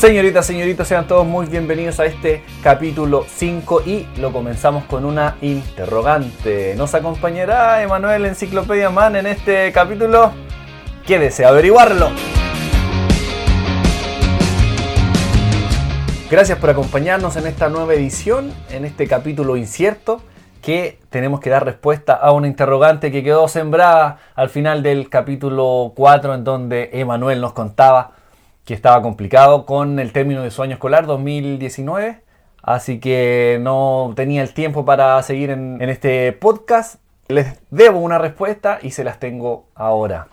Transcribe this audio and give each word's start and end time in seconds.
Señoritas, 0.00 0.46
señoritos, 0.46 0.88
sean 0.88 1.06
todos 1.06 1.26
muy 1.26 1.44
bienvenidos 1.44 2.00
a 2.00 2.06
este 2.06 2.42
capítulo 2.62 3.26
5 3.28 3.82
y 3.84 4.06
lo 4.16 4.32
comenzamos 4.32 4.84
con 4.84 5.04
una 5.04 5.36
interrogante. 5.42 6.74
¿Nos 6.74 6.94
acompañará 6.94 7.82
Emanuel 7.82 8.24
Enciclopedia 8.24 8.88
Man 8.88 9.14
en 9.16 9.26
este 9.26 9.70
capítulo? 9.72 10.32
Quédese 11.06 11.44
a 11.44 11.48
averiguarlo. 11.48 12.08
Gracias 16.30 16.56
por 16.58 16.70
acompañarnos 16.70 17.36
en 17.36 17.46
esta 17.46 17.68
nueva 17.68 17.92
edición, 17.92 18.54
en 18.70 18.86
este 18.86 19.06
capítulo 19.06 19.58
incierto, 19.58 20.22
que 20.62 20.98
tenemos 21.10 21.40
que 21.40 21.50
dar 21.50 21.66
respuesta 21.66 22.14
a 22.14 22.32
una 22.32 22.46
interrogante 22.46 23.12
que 23.12 23.22
quedó 23.22 23.48
sembrada 23.48 24.16
al 24.34 24.48
final 24.48 24.82
del 24.82 25.10
capítulo 25.10 25.92
4, 25.94 26.32
en 26.32 26.44
donde 26.44 26.88
Emanuel 26.94 27.42
nos 27.42 27.52
contaba 27.52 28.12
que 28.64 28.74
estaba 28.74 29.02
complicado 29.02 29.66
con 29.66 29.98
el 29.98 30.12
término 30.12 30.42
de 30.42 30.50
su 30.50 30.62
año 30.62 30.74
escolar 30.74 31.06
2019. 31.06 32.22
Así 32.62 33.00
que 33.00 33.58
no 33.60 34.12
tenía 34.14 34.42
el 34.42 34.52
tiempo 34.52 34.84
para 34.84 35.22
seguir 35.22 35.50
en, 35.50 35.80
este 35.80 36.32
podcast. 36.32 37.00
Les 37.28 37.60
debo 37.70 38.00
una 38.00 38.18
respuesta 38.18 38.78
y 38.82 38.90
se 38.90 39.04
las 39.04 39.18
tengo 39.18 39.68
ahora. 39.74 40.28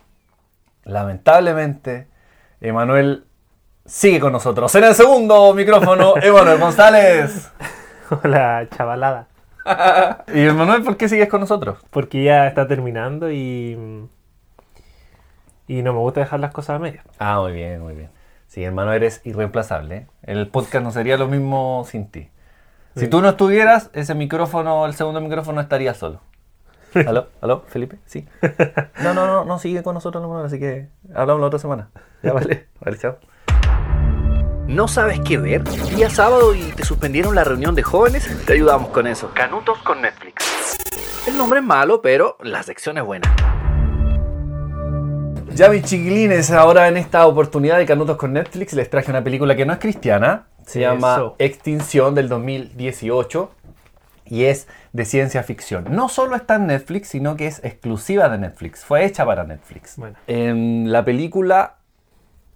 Lamentablemente, 0.84 2.08
Emanuel 2.60 3.26
sigue 3.86 4.20
con 4.20 4.34
nosotros. 4.34 4.74
En 4.76 4.84
el 4.84 4.96
segundo 4.96 5.54
micrófono, 5.54 6.16
Emanuel 6.22 6.60
González. 6.60 7.52
Hola, 8.24 8.68
chavalada. 8.76 9.28
¿Y 10.34 10.46
Emanuel 10.46 10.84
por 10.84 10.98
qué 10.98 11.10
sigues 11.10 11.30
con 11.30 11.42
nosotros? 11.42 11.80
Porque 11.90 12.24
ya 12.24 12.48
está 12.48 12.68
terminando 12.68 13.32
y. 13.32 14.08
Y 15.70 15.82
no 15.82 15.92
me 15.92 16.00
gusta 16.00 16.22
dejar 16.22 16.40
las 16.40 16.52
cosas 16.52 16.78
a 16.78 16.80
media. 16.80 17.04
Ah, 17.20 17.40
muy 17.42 17.52
bien, 17.52 17.82
muy 17.82 17.94
bien. 17.94 18.17
Sí, 18.48 18.64
hermano, 18.64 18.94
eres 18.94 19.22
irreemplazable. 19.26 20.08
El 20.24 20.48
podcast 20.48 20.84
no 20.84 20.92
sería 20.92 21.18
lo 21.18 21.28
mismo 21.28 21.86
sin 21.88 22.10
ti. 22.10 22.30
Si 22.96 23.08
tú 23.08 23.22
no 23.22 23.30
estuvieras, 23.30 23.92
ese 23.94 24.16
micrófono, 24.16 24.86
el 24.86 24.96
segundo 24.96 25.22
micrófono, 25.22 25.62
estaría 25.62 25.94
solo. 25.94 26.22
¿Aló? 26.94 27.28
¿Aló? 27.42 27.64
¿Felipe? 27.68 28.00
Sí. 28.06 28.28
No, 29.04 29.14
no, 29.14 29.28
no, 29.28 29.46
no 29.46 29.60
sigue 29.60 29.84
con 29.84 29.94
nosotros, 29.94 30.26
así 30.46 30.60
que 30.60 30.88
hablamos 31.14 31.42
la 31.42 31.48
otra 31.48 31.60
semana. 31.60 31.90
Ya 32.24 32.34
vale. 32.34 32.68
Vale, 32.80 32.98
chao. 32.98 33.18
¿No 34.68 34.88
sabes 34.88 35.20
qué 35.22 35.38
ver? 35.38 35.64
Día 35.96 36.10
sábado 36.10 36.54
y 36.54 36.72
te 36.72 36.84
suspendieron 36.84 37.36
la 37.36 37.44
reunión 37.44 37.76
de 37.76 37.84
jóvenes. 37.84 38.28
Te 38.46 38.54
ayudamos 38.54 38.90
con 38.90 39.08
eso. 39.08 39.32
Canutos 39.34 39.78
con 39.80 40.02
Netflix. 40.02 40.78
El 41.28 41.38
nombre 41.38 41.60
es 41.60 41.66
malo, 41.66 42.02
pero 42.02 42.38
la 42.42 42.64
sección 42.64 42.98
es 42.98 43.04
buena. 43.04 43.34
Ya 45.58 45.70
mis 45.70 45.86
chiquilines, 45.86 46.52
ahora 46.52 46.88
en 46.88 46.98
esta 46.98 47.26
oportunidad 47.26 47.80
de 47.80 47.88
Canutos 47.88 48.18
con 48.18 48.32
Netflix 48.32 48.74
les 48.74 48.92
traje 48.92 49.10
una 49.10 49.24
película 49.24 49.56
que 49.56 49.66
no 49.66 49.74
es 49.74 49.80
cristiana, 49.80 50.46
se 50.64 50.82
llama 50.82 51.34
Extinción 51.40 52.14
del 52.14 52.30
2018 52.30 53.50
y 54.26 54.44
es 54.44 54.68
de 54.94 55.04
ciencia 55.04 55.42
ficción. 55.42 55.86
No 55.90 56.10
solo 56.10 56.36
está 56.36 56.58
en 56.58 56.68
Netflix, 56.68 57.08
sino 57.08 57.36
que 57.36 57.48
es 57.48 57.64
exclusiva 57.64 58.30
de 58.30 58.38
Netflix, 58.38 58.86
fue 58.86 59.04
hecha 59.04 59.26
para 59.26 59.46
Netflix. 59.46 59.96
En 60.28 60.92
la 60.92 61.04
película, 61.04 61.78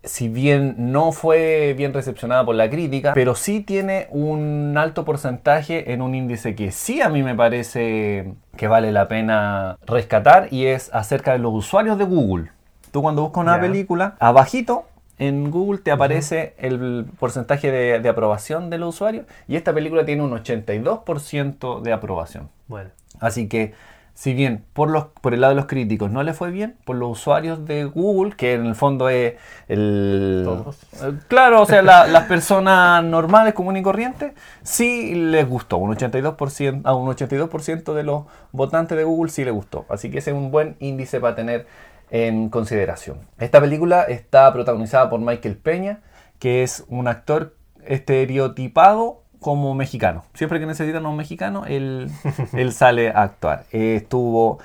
si 0.04 0.30
bien 0.30 0.76
no 0.78 1.12
fue 1.12 1.74
bien 1.76 1.96
recepcionada 1.96 2.46
por 2.46 2.54
la 2.54 2.70
crítica, 2.70 3.16
pero 3.16 3.34
sí 3.34 3.62
tiene 3.62 4.10
un 4.12 4.76
alto 4.78 5.06
porcentaje 5.06 5.92
en 5.92 6.04
un 6.04 6.14
índice 6.14 6.54
que 6.54 6.72
sí 6.72 7.02
a 7.02 7.10
mí 7.10 7.24
me 7.24 7.34
parece 7.34 8.36
que 8.56 8.68
vale 8.68 8.92
la 8.92 9.08
pena 9.08 9.80
rescatar 9.88 10.50
y 10.52 10.68
es 10.68 10.94
acerca 10.94 11.32
de 11.32 11.40
los 11.40 11.52
usuarios 11.52 11.98
de 11.98 12.04
Google. 12.04 12.52
Tú 12.92 13.02
cuando 13.02 13.23
buscas 13.23 13.44
una 13.44 13.59
película, 13.59 14.16
abajito 14.20 14.86
en 15.22 15.52
Google 15.52 15.80
te 15.80 15.92
aparece 15.92 16.56
el 16.58 17.06
porcentaje 17.20 17.72
de, 17.72 18.09
aprobación 18.09 18.72
de 18.72 18.80
los 18.80 18.95
usuarios 18.95 19.28
y 19.47 19.56
esta 19.56 19.72
película 19.72 20.03
tiene 20.03 20.23
un 20.23 20.31
82% 20.31 21.81
de 21.81 21.94
aprobación. 21.94 22.50
Bueno. 22.67 22.89
Así 23.19 23.47
que, 23.47 23.75
si 24.16 24.34
bien 24.34 24.63
por, 24.74 24.90
los, 24.90 25.06
por 25.22 25.35
el 25.35 25.41
lado 25.41 25.53
de 25.53 25.57
los 25.57 25.68
críticos 25.68 26.09
no 26.09 26.24
le 26.24 26.34
fue 26.34 26.50
bien, 26.50 26.75
por 26.85 26.96
los 26.96 27.19
usuarios 27.19 27.66
de 27.66 27.85
Google, 27.85 28.34
que 28.35 28.53
en 28.53 28.66
el 28.66 28.74
fondo 28.74 29.09
es 29.09 29.35
el... 29.68 30.41
Todos. 30.44 30.80
Eh, 31.03 31.13
claro, 31.28 31.62
o 31.62 31.66
sea, 31.68 31.84
las 31.84 32.24
personas 32.24 33.03
normales, 33.03 33.53
comunes 33.53 33.81
y 33.81 33.84
corrientes, 33.84 34.34
sí 34.63 35.13
les 35.13 35.47
gustó. 35.47 35.78
Un 35.78 35.96
82%, 35.96 36.81
a 36.84 36.96
un 36.96 37.07
82% 37.16 37.94
de 37.94 38.03
los 38.03 38.24
votantes 38.51 38.97
de 38.97 39.03
Google 39.03 39.31
sí 39.31 39.46
les 39.46 39.53
gustó. 39.53 39.85
Así 39.88 40.09
que 40.09 40.18
ese 40.18 40.31
es 40.31 40.35
un 40.35 40.50
buen 40.50 40.78
índice 40.80 41.19
para 41.19 41.35
tener 41.35 41.68
en 42.12 42.50
consideración. 42.50 43.20
Esta 43.40 43.60
película 43.60 44.04
está 44.04 44.52
protagonizada 44.54 45.10
por 45.10 45.20
Michael 45.22 45.58
Peña, 45.58 46.02
que 46.38 46.62
es 46.62 46.86
un 46.90 47.08
actor 47.08 47.56
estereotipado 47.86 49.24
como 49.40 49.74
mexicano. 49.74 50.24
Siempre 50.34 50.60
que 50.60 50.66
necesitan 50.66 51.06
a 51.06 51.10
un 51.10 51.16
mexicano, 51.18 51.66
él, 51.66 52.12
él 52.54 52.74
sale 52.74 53.10
a 53.10 53.24
actuar. 53.24 53.66
estuvo 53.72 54.60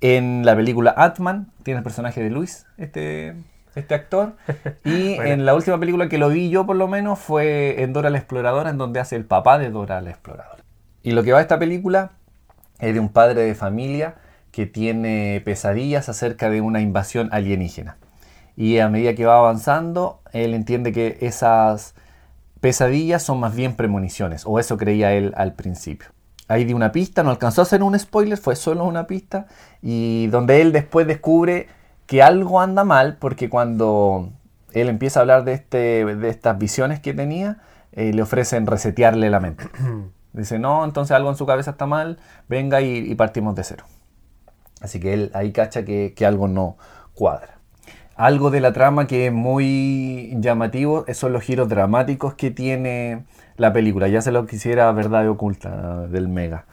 en 0.00 0.44
la 0.44 0.54
película 0.54 0.94
Atman, 0.96 1.50
tiene 1.62 1.78
el 1.78 1.84
personaje 1.84 2.22
de 2.22 2.30
Luis, 2.30 2.66
este, 2.76 3.34
este 3.74 3.94
actor. 3.94 4.34
Y 4.84 5.14
en 5.14 5.46
la 5.46 5.54
última 5.54 5.80
película 5.80 6.08
que 6.08 6.18
lo 6.18 6.28
vi 6.28 6.50
yo 6.50 6.66
por 6.66 6.76
lo 6.76 6.88
menos 6.88 7.18
fue 7.18 7.82
en 7.82 7.92
Dora 7.92 8.10
la 8.10 8.18
Exploradora, 8.18 8.70
en 8.70 8.78
donde 8.78 9.00
hace 9.00 9.16
el 9.16 9.24
papá 9.24 9.58
de 9.58 9.70
Dora 9.70 10.00
la 10.02 10.10
Exploradora. 10.10 10.62
Y 11.02 11.12
lo 11.12 11.22
que 11.22 11.32
va 11.32 11.38
a 11.38 11.42
esta 11.42 11.58
película 11.58 12.12
es 12.80 12.92
de 12.92 13.00
un 13.00 13.08
padre 13.08 13.42
de 13.42 13.54
familia 13.54 14.16
que 14.52 14.66
tiene 14.66 15.42
pesadillas 15.44 16.08
acerca 16.08 16.50
de 16.50 16.60
una 16.60 16.80
invasión 16.80 17.30
alienígena. 17.32 17.96
Y 18.54 18.78
a 18.78 18.88
medida 18.88 19.14
que 19.14 19.24
va 19.24 19.38
avanzando, 19.38 20.20
él 20.32 20.54
entiende 20.54 20.92
que 20.92 21.18
esas 21.22 21.94
pesadillas 22.60 23.22
son 23.22 23.40
más 23.40 23.56
bien 23.56 23.74
premoniciones, 23.74 24.44
o 24.46 24.60
eso 24.60 24.76
creía 24.76 25.14
él 25.14 25.32
al 25.36 25.54
principio. 25.54 26.08
Ahí 26.48 26.64
di 26.64 26.74
una 26.74 26.92
pista, 26.92 27.22
no 27.22 27.30
alcanzó 27.30 27.62
a 27.62 27.64
ser 27.64 27.82
un 27.82 27.98
spoiler, 27.98 28.36
fue 28.36 28.54
solo 28.54 28.84
una 28.84 29.06
pista, 29.06 29.46
y 29.80 30.26
donde 30.26 30.60
él 30.60 30.70
después 30.70 31.06
descubre 31.06 31.68
que 32.06 32.22
algo 32.22 32.60
anda 32.60 32.84
mal, 32.84 33.16
porque 33.18 33.48
cuando 33.48 34.30
él 34.72 34.90
empieza 34.90 35.20
a 35.20 35.22
hablar 35.22 35.44
de, 35.44 35.54
este, 35.54 36.04
de 36.04 36.28
estas 36.28 36.58
visiones 36.58 37.00
que 37.00 37.14
tenía, 37.14 37.62
eh, 37.92 38.12
le 38.12 38.20
ofrecen 38.20 38.66
resetearle 38.66 39.30
la 39.30 39.40
mente. 39.40 39.64
Dice, 40.34 40.58
no, 40.58 40.84
entonces 40.84 41.16
algo 41.16 41.30
en 41.30 41.36
su 41.36 41.46
cabeza 41.46 41.72
está 41.72 41.86
mal, 41.86 42.18
venga 42.48 42.82
y 42.82 43.14
partimos 43.14 43.54
de 43.54 43.64
cero. 43.64 43.84
Así 44.82 44.98
que 45.00 45.14
él 45.14 45.30
ahí 45.32 45.52
cacha 45.52 45.84
que, 45.84 46.14
algo 46.26 46.48
no 46.48 46.76
cuadra. 47.14 47.58
Algo 48.16 48.50
de 48.50 48.60
la 48.60 48.72
trama 48.72 49.06
que 49.06 49.26
es 49.26 49.32
muy 49.32 50.34
llamativo 50.38 51.06
son 51.14 51.32
los 51.32 51.42
giros 51.42 51.68
dramáticos 51.68 52.34
que 52.34 52.50
tiene 52.50 53.24
la 53.56 53.72
película. 53.72 54.08
Ya 54.08 54.20
se 54.20 54.32
lo 54.32 54.46
quisiera 54.46 54.90
verdad 54.92 55.28
oculta 55.28 56.06
del 56.08 56.28
Mega. 56.28 56.66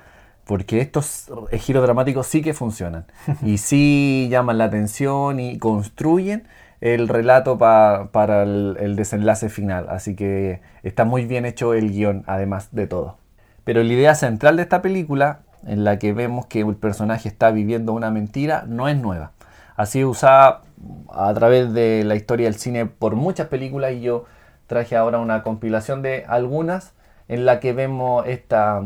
Porque 0.45 0.81
estos 0.81 1.29
giros 1.59 1.83
dramáticos 1.83 2.27
sí 2.27 2.41
que 2.41 2.53
funcionan. 2.53 3.05
y 3.43 3.59
sí 3.59 4.27
llaman 4.29 4.57
la 4.57 4.65
atención 4.65 5.39
y 5.39 5.59
construyen 5.59 6.47
el 6.81 7.07
relato 7.07 7.57
para 7.57 8.43
el, 8.43 8.77
el, 8.79 8.95
desenlace 8.95 9.49
final. 9.49 9.87
Así 9.89 10.15
que 10.15 10.61
está 10.81 11.05
muy 11.05 11.25
bien 11.25 11.45
hecho 11.45 11.73
el 11.73 11.91
guion, 11.91 12.23
además 12.25 12.69
de 12.71 12.87
todo. 12.87 13.17
Pero 13.63 13.83
la 13.83 13.93
idea 13.93 14.15
central 14.15 14.55
de 14.55 14.63
esta 14.63 14.81
película 14.81 15.41
en 15.65 15.83
la 15.83 15.99
que 15.99 16.13
vemos 16.13 16.45
que 16.45 16.61
el 16.61 16.75
personaje 16.75 17.27
está 17.27 17.51
viviendo 17.51 17.93
una 17.93 18.11
mentira, 18.11 18.65
no 18.67 18.87
es 18.87 18.97
nueva. 18.97 19.31
Ha 19.75 19.85
sido 19.85 20.09
usada 20.09 20.61
a 21.09 21.33
través 21.33 21.73
de 21.73 22.03
la 22.03 22.15
historia 22.15 22.47
del 22.47 22.55
cine 22.55 22.85
por 22.85 23.15
muchas 23.15 23.47
películas 23.47 23.93
y 23.93 24.01
yo 24.01 24.25
traje 24.67 24.95
ahora 24.95 25.19
una 25.19 25.43
compilación 25.43 26.01
de 26.01 26.25
algunas 26.27 26.93
en 27.27 27.45
la 27.45 27.59
que 27.59 27.73
vemos 27.73 28.25
esta, 28.27 28.81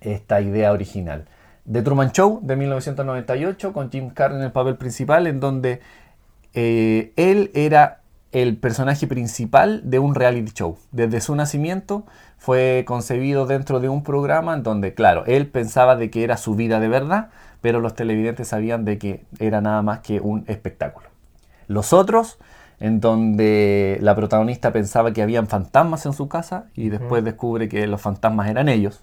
esta 0.00 0.40
idea 0.40 0.72
original. 0.72 1.26
The 1.70 1.82
Truman 1.82 2.12
Show 2.12 2.40
de 2.42 2.56
1998 2.56 3.72
con 3.72 3.90
Jim 3.90 4.10
Carrey 4.10 4.38
en 4.38 4.44
el 4.44 4.52
papel 4.52 4.76
principal 4.76 5.26
en 5.26 5.40
donde 5.40 5.80
eh, 6.54 7.12
él 7.16 7.50
era 7.54 8.00
el 8.32 8.56
personaje 8.56 9.06
principal 9.06 9.82
de 9.84 9.98
un 9.98 10.14
reality 10.14 10.52
show. 10.52 10.78
Desde 10.92 11.20
su 11.20 11.34
nacimiento 11.34 12.06
fue 12.40 12.84
concebido 12.86 13.44
dentro 13.44 13.80
de 13.80 13.90
un 13.90 14.02
programa 14.02 14.54
en 14.54 14.62
donde, 14.62 14.94
claro, 14.94 15.24
él 15.26 15.46
pensaba 15.46 15.94
de 15.94 16.08
que 16.10 16.24
era 16.24 16.38
su 16.38 16.54
vida 16.54 16.80
de 16.80 16.88
verdad, 16.88 17.28
pero 17.60 17.80
los 17.80 17.94
televidentes 17.94 18.48
sabían 18.48 18.86
de 18.86 18.96
que 18.96 19.26
era 19.38 19.60
nada 19.60 19.82
más 19.82 20.00
que 20.00 20.20
un 20.20 20.44
espectáculo. 20.48 21.06
Los 21.68 21.92
otros, 21.92 22.38
en 22.80 22.98
donde 22.98 23.98
la 24.00 24.14
protagonista 24.16 24.72
pensaba 24.72 25.12
que 25.12 25.20
habían 25.20 25.48
fantasmas 25.48 26.06
en 26.06 26.14
su 26.14 26.30
casa 26.30 26.64
y 26.74 26.88
después 26.88 27.22
descubre 27.22 27.68
que 27.68 27.86
los 27.86 28.00
fantasmas 28.00 28.48
eran 28.48 28.70
ellos. 28.70 29.02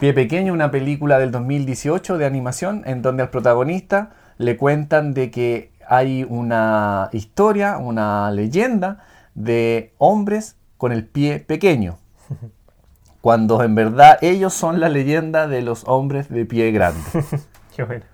Pie 0.00 0.12
Pequeño, 0.12 0.52
una 0.52 0.72
película 0.72 1.20
del 1.20 1.30
2018 1.30 2.18
de 2.18 2.26
animación 2.26 2.82
en 2.84 3.00
donde 3.00 3.22
al 3.22 3.30
protagonista 3.30 4.10
le 4.38 4.56
cuentan 4.56 5.14
de 5.14 5.30
que 5.30 5.70
hay 5.86 6.26
una 6.28 7.10
historia, 7.12 7.78
una 7.78 8.32
leyenda 8.32 9.04
de 9.36 9.94
hombres 9.98 10.56
con 10.78 10.90
el 10.90 11.06
pie 11.06 11.38
pequeño. 11.38 11.98
Cuando 13.22 13.62
en 13.62 13.74
verdad 13.74 14.18
ellos 14.20 14.52
son 14.52 14.80
la 14.80 14.88
leyenda 14.88 15.46
de 15.46 15.62
los 15.62 15.84
hombres 15.86 16.28
de 16.28 16.44
pie 16.44 16.72
grande. 16.72 17.00
Qué 17.76 17.84
bueno. 17.84 18.04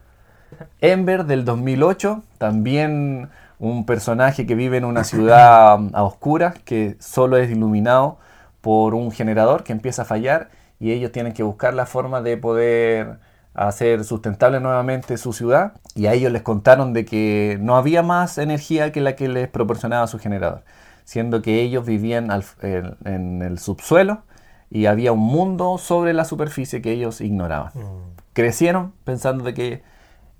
Ember 0.80 1.24
del 1.24 1.44
2008, 1.44 2.22
también 2.38 3.30
un 3.58 3.86
personaje 3.86 4.46
que 4.46 4.54
vive 4.54 4.76
en 4.76 4.84
una 4.84 5.04
ciudad 5.04 5.78
a 5.94 6.02
oscuras, 6.04 6.56
que 6.64 6.96
solo 7.00 7.38
es 7.38 7.50
iluminado 7.50 8.18
por 8.60 8.94
un 8.94 9.10
generador 9.10 9.64
que 9.64 9.72
empieza 9.72 10.02
a 10.02 10.04
fallar 10.04 10.50
y 10.78 10.92
ellos 10.92 11.10
tienen 11.10 11.32
que 11.32 11.42
buscar 11.42 11.72
la 11.72 11.86
forma 11.86 12.20
de 12.20 12.36
poder 12.36 13.18
hacer 13.54 14.04
sustentable 14.04 14.60
nuevamente 14.60 15.16
su 15.16 15.32
ciudad 15.32 15.72
y 15.94 16.06
a 16.06 16.12
ellos 16.12 16.30
les 16.30 16.42
contaron 16.42 16.92
de 16.92 17.04
que 17.04 17.58
no 17.60 17.78
había 17.78 18.02
más 18.02 18.36
energía 18.36 18.92
que 18.92 19.00
la 19.00 19.16
que 19.16 19.26
les 19.26 19.48
proporcionaba 19.48 20.06
su 20.06 20.18
generador, 20.18 20.64
siendo 21.04 21.40
que 21.40 21.62
ellos 21.62 21.86
vivían 21.86 22.28
en, 22.62 23.42
el 23.42 23.58
subsuelo 23.58 24.22
y 24.70 24.86
había 24.86 25.12
un 25.12 25.20
mundo 25.20 25.78
sobre 25.78 26.12
la 26.12 26.24
superficie 26.24 26.82
que 26.82 26.92
ellos 26.92 27.20
ignoraban. 27.20 27.72
Mm. 27.74 28.16
Crecieron 28.32 28.92
pensando 29.04 29.44
de 29.44 29.54
que 29.54 29.82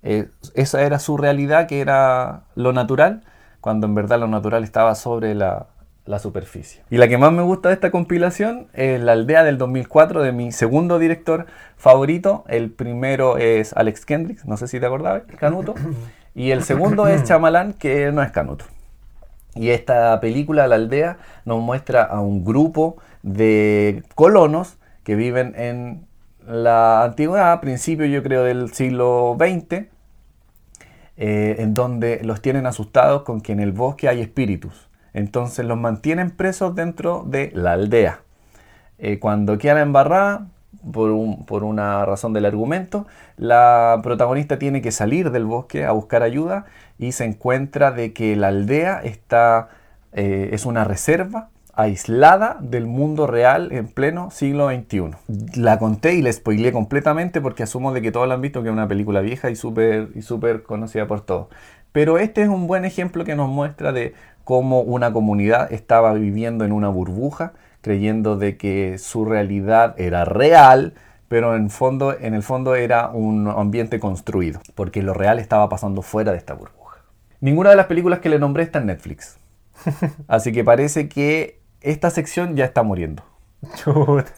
eh, 0.03 0.29
esa 0.55 0.83
era 0.83 0.99
su 0.99 1.17
realidad, 1.17 1.67
que 1.67 1.81
era 1.81 2.45
lo 2.55 2.73
natural, 2.73 3.25
cuando 3.61 3.87
en 3.87 3.95
verdad 3.95 4.21
lo 4.21 4.29
natural 4.29 4.65
estaba 4.65 4.95
sobre 4.95 5.35
la, 5.35 5.69
la 6.09 6.19
superficie. 6.19 6.83
Y 6.91 6.97
la 6.97 7.09
que 7.09 7.19
más 7.19 7.33
me 7.33 7.43
gusta 7.43 7.69
de 7.69 7.75
esta 7.75 7.91
compilación 7.91 8.69
es 8.73 9.01
La 9.01 9.13
aldea 9.13 9.45
del 9.45 9.59
2004 9.59 10.23
de 10.23 10.33
mi 10.33 10.53
segundo 10.53 10.99
director 10.99 11.47
favorito. 11.77 12.45
El 12.49 12.71
primero 12.71 13.37
es 13.37 13.73
Alex 13.75 14.07
Kendrick, 14.07 14.45
no 14.45 14.57
sé 14.57 14.69
si 14.69 14.81
te 14.81 14.87
acordabas, 14.87 15.23
Canuto. 15.39 15.75
Y 16.35 16.53
el 16.53 16.63
segundo 16.63 17.09
es 17.09 17.25
Chamalán, 17.29 17.73
que 17.73 18.13
no 18.13 18.23
es 18.23 18.31
Canuto. 18.31 18.65
Y 19.59 19.71
esta 19.71 20.21
película, 20.21 20.69
La 20.69 20.77
aldea, 20.77 21.19
nos 21.45 21.61
muestra 21.61 22.03
a 22.03 22.21
un 22.21 22.45
grupo 22.45 22.97
de 23.23 24.05
colonos 24.15 24.79
que 25.03 25.17
viven 25.17 25.55
en 25.57 26.07
la 26.47 27.03
antigüedad, 27.03 27.51
a 27.51 27.61
principios 27.61 28.09
yo 28.09 28.23
creo 28.23 28.45
del 28.45 28.73
siglo 28.73 29.37
XX, 29.37 29.87
eh, 31.17 31.57
en 31.59 31.75
donde 31.75 32.21
los 32.23 32.41
tienen 32.41 32.67
asustados 32.67 33.23
con 33.23 33.41
que 33.41 33.53
en 33.53 33.59
el 33.59 33.73
bosque 33.73 34.09
hay 34.09 34.21
espíritus. 34.21 34.89
Entonces 35.13 35.67
los 35.67 35.77
mantienen 35.77 36.31
presos 36.31 36.77
dentro 36.77 37.25
de 37.27 37.51
la 37.53 37.73
aldea. 37.73 38.21
Eh, 38.99 39.19
cuando 39.19 39.59
quedan 39.59 39.79
embarrada, 39.79 40.47
por, 40.93 41.45
por 41.47 41.65
una 41.65 42.05
razón 42.05 42.33
del 42.33 42.47
argumento, 42.47 43.07
la 43.37 44.01
protagonista 44.03 44.59
tiene 44.59 44.83
que 44.83 44.93
salir 44.93 45.31
del 45.31 45.45
bosque 45.45 45.85
a 45.85 45.93
buscar 45.93 46.23
ayuda 46.23 46.67
y 46.99 47.13
se 47.13 47.25
encuentra 47.25 47.91
de 47.93 48.13
que 48.13 48.37
la 48.37 48.49
aldea 48.49 49.01
está, 49.03 49.69
eh, 50.13 50.51
es 50.53 50.67
una 50.67 50.85
reserva 50.85 51.51
aislada 51.79 52.57
del 52.61 52.87
mundo 52.87 53.29
real 53.29 53.71
en 53.71 53.87
pleno 53.87 54.33
siglo 54.33 54.69
XXI. 54.69 55.11
La 55.55 55.79
conté 55.79 56.15
y 56.15 56.23
la 56.23 56.33
spoileé 56.33 56.73
completamente 56.73 57.41
porque 57.41 57.63
asumo 57.63 57.93
de 57.93 58.03
que 58.03 58.11
todos 58.11 58.27
la 58.27 58.35
han 58.35 58.41
visto 58.41 58.63
que 58.63 58.69
es 58.69 58.73
una 58.73 58.89
película 58.89 59.21
vieja 59.21 59.49
y 59.49 59.55
súper 59.55 60.09
y 60.17 60.23
super 60.23 60.65
conocida 60.65 61.07
por 61.07 61.21
todos. 61.21 61.47
Pero 61.93 62.19
este 62.19 62.43
es 62.43 62.49
un 62.49 62.67
buen 62.67 62.85
ejemplo 62.85 63.25
que 63.25 63.37
nos 63.37 63.49
muestra 63.49 63.93
de 63.93 64.15
cómo 64.43 64.81
una 64.81 65.13
comunidad 65.13 65.73
estaba 65.73 66.15
viviendo 66.15 66.65
en 66.65 66.73
una 66.73 66.89
burbuja, 66.89 67.53
creyendo 67.89 68.37
de 68.37 68.59
que 68.59 68.99
su 68.99 69.25
realidad 69.25 69.95
era 69.99 70.27
real, 70.27 70.93
pero 71.29 71.57
en, 71.57 71.71
fondo, 71.71 72.15
en 72.15 72.35
el 72.35 72.43
fondo 72.43 72.75
era 72.75 73.09
un 73.09 73.49
ambiente 73.49 73.99
construido, 73.99 74.61
porque 74.75 75.03
lo 75.03 75.15
real 75.15 75.39
estaba 75.39 75.71
pasando 75.71 76.03
fuera 76.03 76.33
de 76.33 76.39
esta 76.39 76.53
burbuja. 76.53 76.99
Ninguna 77.41 77.71
de 77.71 77.77
las 77.77 77.87
películas 77.87 78.19
que 78.19 78.29
le 78.29 78.39
nombré 78.39 78.65
está 78.65 78.81
en 78.81 78.87
Netflix. 78.87 79.39
Así 80.29 80.53
que 80.53 80.65
parece 80.65 81.09
que 81.09 81.61
esta 81.81 82.11
sección 82.11 82.57
ya 82.57 82.67
está 82.67 82.83
muriendo. 82.83 83.23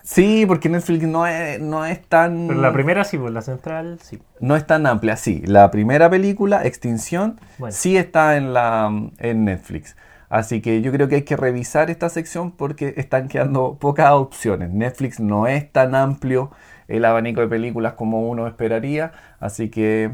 Sí, 0.05 0.45
porque 0.47 0.69
Netflix 0.69 1.03
no 1.03 1.27
es, 1.27 1.61
no 1.61 1.85
es 1.85 2.01
tan... 2.07 2.47
Pero 2.47 2.61
la 2.61 2.73
primera 2.73 3.03
sí, 3.03 3.19
pues 3.19 3.33
la 3.33 3.43
central 3.43 3.99
sí. 4.01 4.23
No 4.39 4.55
es 4.55 4.65
tan 4.65 4.87
amplia, 4.87 5.17
sí. 5.17 5.43
La 5.45 5.73
primera 5.73 6.09
película, 6.09 6.65
Extinción, 6.65 7.41
sí 7.71 7.97
está 7.97 8.37
en, 8.37 8.55
la, 8.55 8.91
en 9.19 9.45
Netflix. 9.45 9.97
Así 10.31 10.63
que 10.63 10.81
yo 10.81 10.93
creo 10.93 11.09
que 11.09 11.17
hay 11.17 11.23
que 11.25 11.37
revisar 11.37 11.91
esta 11.91 12.09
sección 12.09 12.53
porque 12.53 12.95
están 12.97 13.29
quedando 13.29 13.77
pocas 13.79 14.13
opciones. 14.13 14.71
Netflix 14.71 15.19
no 15.21 15.49
es 15.49 15.71
tan 15.71 15.95
amplio 15.95 16.53
el 16.89 17.05
abanico 17.05 17.41
de 17.41 17.49
películas 17.49 17.95
como 17.95 18.31
uno 18.31 18.47
esperaría. 18.47 19.13
Así 19.41 19.71
que 19.71 20.13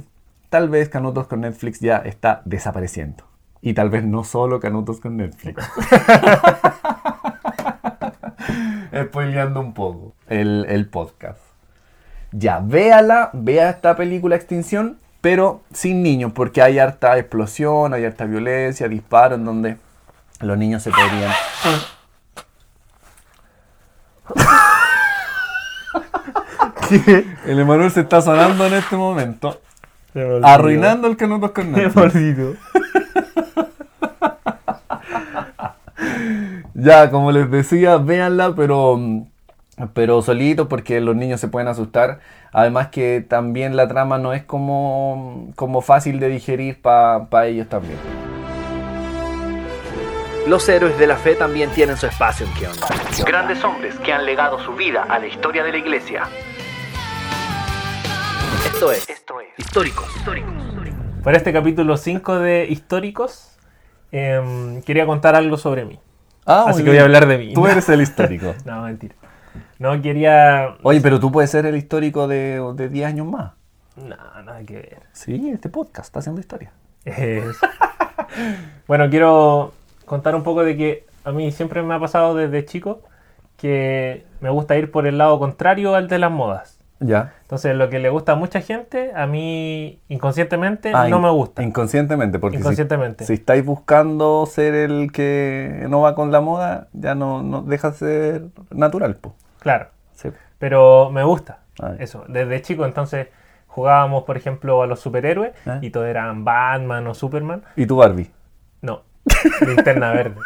tal 0.49 0.71
vez 0.71 0.89
Canutos 0.89 1.27
con 1.27 1.43
Netflix 1.43 1.81
ya 1.81 1.99
está 1.99 2.41
desapareciendo. 2.47 3.25
Y 3.61 3.75
tal 3.75 3.91
vez 3.91 4.05
no 4.05 4.25
solo 4.25 4.59
Canutos 4.59 5.01
con 5.01 5.19
Netflix. 5.19 5.63
spoileando 9.05 9.61
un 9.61 9.75
poco 9.75 10.15
el, 10.29 10.89
podcast. 10.91 11.41
Ya, 12.33 12.61
véala, 12.61 13.31
vea 13.33 13.71
esta 13.71 13.97
película 13.97 14.37
Extinción, 14.37 14.99
pero 15.21 15.61
sin 15.73 16.03
niños, 16.03 16.33
porque 16.33 16.63
hay 16.63 16.79
harta 16.79 17.19
explosión, 17.19 17.95
hay 17.95 18.05
harta 18.05 18.25
violencia, 18.25 18.89
disparos, 18.89 19.39
en 19.39 19.45
donde 19.45 19.77
los 20.41 20.59
niños 20.59 20.83
se 20.83 20.91
podrían... 20.91 21.33
El 27.47 27.59
Emanuel 27.59 27.91
se 27.91 28.01
está 28.01 28.21
sonando 28.21 28.67
en 28.67 28.75
este 28.75 28.97
momento. 28.97 29.61
Arruinando 30.43 31.09
el 31.09 31.17
canuto 31.17 31.53
con 31.53 31.73
Netflix. 31.73 32.59
Ya, 36.79 37.11
como 37.11 37.33
les 37.33 37.51
decía, 37.51 37.97
véanla, 37.97 38.55
pero, 38.55 39.01
pero 39.95 40.21
solito 40.21 40.69
porque 40.69 41.01
los 41.01 41.17
niños 41.17 41.41
se 41.41 41.49
pueden 41.49 41.69
asustar. 41.69 42.21
Además 42.53 42.89
que 42.89 43.25
también 43.27 43.77
la 43.77 43.89
trama 43.89 44.19
no 44.19 44.35
es 44.35 44.45
como, 44.45 45.53
como 45.57 45.81
fácil 45.81 46.21
de 46.21 46.29
digerir 46.29 46.83
para 46.83 47.47
ellos 47.47 47.69
también. 47.69 48.26
Los 50.47 50.69
héroes 50.69 50.97
de 50.97 51.09
la 51.09 51.17
fe 51.17 51.35
también 51.35 51.71
tienen 51.71 51.97
su 51.97 52.07
espacio 52.07 52.47
en 52.47 52.55
¿Qué 52.55 52.69
onda? 52.69 52.87
Grandes 53.27 53.65
hombres 53.65 53.99
que 53.99 54.13
han 54.13 54.25
legado 54.25 54.61
su 54.61 54.75
vida 54.75 55.03
a 55.03 55.19
la 55.19 55.27
historia 55.27 55.65
de 55.65 55.73
la 55.73 55.79
iglesia. 55.79 56.29
Esto 58.65 58.93
es, 58.93 59.11
esto 59.11 59.41
es 59.41 59.49
Históricos. 59.59 60.07
Históricos. 60.17 60.53
Para 61.25 61.39
este 61.39 61.53
capítulo 61.53 61.97
5 61.97 62.39
de 62.39 62.67
Históricos, 62.71 63.59
em, 64.13 64.83
quería 64.83 65.05
contar 65.05 65.35
algo 65.35 65.57
sobre 65.57 65.85
mí. 65.85 65.99
Ah, 66.45 66.67
Así 66.69 66.85
que 66.85 66.91
voy 66.91 66.99
a 66.99 67.03
hablar 67.03 67.27
de 67.27 67.39
mí. 67.39 67.53
Tú 67.53 67.67
eres 67.67 67.89
el 67.89 68.01
histórico. 68.01 68.55
no, 68.65 68.83
mentira. 68.83 69.17
No 69.81 70.01
quería. 70.01 70.77
Oye, 70.85 71.01
pero 71.01 71.19
tú 71.19 71.33
puedes 71.33 71.51
ser 71.51 71.67
el 71.67 71.75
histórico 71.75 72.29
de, 72.29 72.63
de 72.77 72.89
10 72.89 73.05
años 73.05 73.27
más. 73.27 73.55
No, 73.97 74.15
nada 74.45 74.63
que 74.65 74.75
ver. 74.75 75.03
Sí, 75.13 75.51
este 75.53 75.71
podcast 75.71 76.07
está 76.07 76.21
haciendo 76.21 76.41
historia. 76.41 76.71
bueno, 78.87 79.11
quiero 79.11 79.73
contar 80.07 80.35
un 80.35 80.43
poco 80.43 80.65
de 80.65 80.77
que 80.77 81.07
a 81.25 81.33
mí 81.33 81.53
siempre 81.53 81.83
me 81.83 81.95
ha 81.95 82.01
pasado 82.01 82.35
desde 82.35 82.65
chico 82.65 83.03
que 83.57 84.25
me 84.41 84.51
gusta 84.51 84.77
ir 84.77 84.91
por 84.91 85.07
el 85.07 85.19
lado 85.19 85.39
contrario 85.39 85.95
al 85.95 86.09
de 86.09 86.19
las 86.19 86.31
modas. 86.31 86.79
Ya. 86.99 87.35
Entonces, 87.43 87.77
lo 87.77 87.91
que 87.91 87.99
le 87.99 88.09
gusta 88.09 88.33
a 88.33 88.35
mucha 88.37 88.61
gente, 88.61 89.13
a 89.15 89.27
mí 89.27 90.01
inconscientemente 90.09 90.93
ah, 90.95 91.09
no 91.09 91.21
me 91.21 91.29
gusta. 91.31 91.63
Inconscientemente, 91.63 92.39
porque 92.39 92.57
inconscientemente. 92.57 93.25
Si, 93.27 93.35
estáis 93.35 93.65
buscando 93.65 94.47
ser 94.47 94.75
el 94.75 95.13
que 95.13 95.85
no 95.91 96.01
va 96.01 96.15
con 96.15 96.33
la 96.33 96.41
moda, 96.41 96.89
ya 96.93 97.15
no, 97.15 97.43
no 97.43 97.63
deja 97.63 97.91
de 97.91 97.97
ser 97.97 98.43
natural. 98.71 99.17
pues 99.17 99.35
Claro. 99.59 99.89
Sí. 100.15 100.31
Pero 100.59 101.11
me 101.11 101.23
gusta 101.23 101.59
ah, 101.81 101.95
eso. 101.99 102.25
Desde 102.29 102.63
chico, 102.63 102.87
entonces 102.87 103.29
jugábamos, 103.67 104.25
por 104.25 104.39
ejemplo, 104.39 104.81
a 104.81 104.87
los 104.87 105.01
superhéroes 105.01 105.53
ah. 105.67 105.79
y 105.83 105.91
todos 105.91 106.07
eran 106.07 106.45
Batman 106.45 107.07
o 107.09 107.15
Superman. 107.15 107.63
¿Y 107.77 107.85
tu 107.85 107.97
Barbie? 107.97 108.31
Linterna 109.67 110.13
verde. 110.13 110.37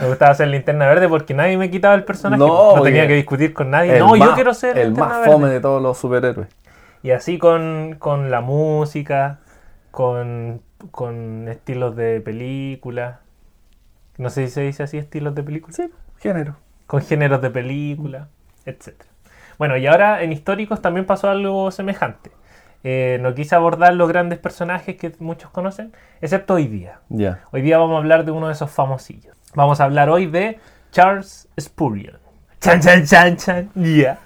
Me 0.00 0.08
gustaba 0.08 0.34
ser 0.34 0.48
linterna 0.48 0.86
verde 0.86 1.08
porque 1.08 1.34
nadie 1.34 1.56
me 1.56 1.70
quitaba 1.70 1.94
el 1.94 2.04
personaje. 2.04 2.38
No, 2.38 2.80
tenía 2.82 3.06
que 3.06 3.14
discutir 3.14 3.52
con 3.52 3.70
nadie. 3.70 3.98
No, 3.98 4.16
yo 4.16 4.34
quiero 4.34 4.54
ser 4.54 4.78
el 4.78 4.92
más 4.92 5.24
fome 5.24 5.48
de 5.48 5.60
todos 5.60 5.82
los 5.82 5.98
superhéroes. 5.98 6.48
Y 7.02 7.10
así 7.10 7.38
con, 7.38 7.98
la 8.30 8.40
música, 8.40 9.38
con, 9.90 10.60
estilos 11.48 11.96
de 11.96 12.20
película. 12.20 13.20
No 14.18 14.30
sé 14.30 14.46
si 14.46 14.54
se 14.54 14.62
dice 14.62 14.82
así, 14.82 14.98
estilos 14.98 15.34
de 15.34 15.42
película. 15.42 15.72
Sí, 15.74 15.90
género. 16.18 16.56
Con 16.86 17.02
géneros 17.02 17.42
de 17.42 17.50
película, 17.50 18.28
etc. 18.64 18.94
Bueno, 19.58 19.76
y 19.76 19.86
ahora 19.86 20.22
en 20.22 20.32
históricos 20.32 20.80
también 20.80 21.06
pasó 21.06 21.28
algo 21.28 21.70
semejante. 21.70 22.30
Eh, 22.88 23.18
no 23.20 23.34
quise 23.34 23.56
abordar 23.56 23.94
los 23.94 24.08
grandes 24.08 24.38
personajes 24.38 24.94
que 24.94 25.12
muchos 25.18 25.50
conocen, 25.50 25.92
excepto 26.20 26.54
hoy 26.54 26.68
día. 26.68 27.00
Hoy 27.50 27.60
día 27.60 27.78
vamos 27.78 27.96
a 27.96 27.98
hablar 27.98 28.24
de 28.24 28.30
uno 28.30 28.46
de 28.46 28.52
esos 28.52 28.70
famosillos. 28.70 29.36
Vamos 29.56 29.80
a 29.80 29.84
hablar 29.86 30.08
hoy 30.08 30.26
de 30.26 30.60
Charles 30.92 31.48
Spurgeon. 31.58 32.18
Chan, 32.60 32.80
chan, 32.80 33.04
chan, 33.04 33.36
chan. 33.38 33.70
Yeah. 33.74 34.20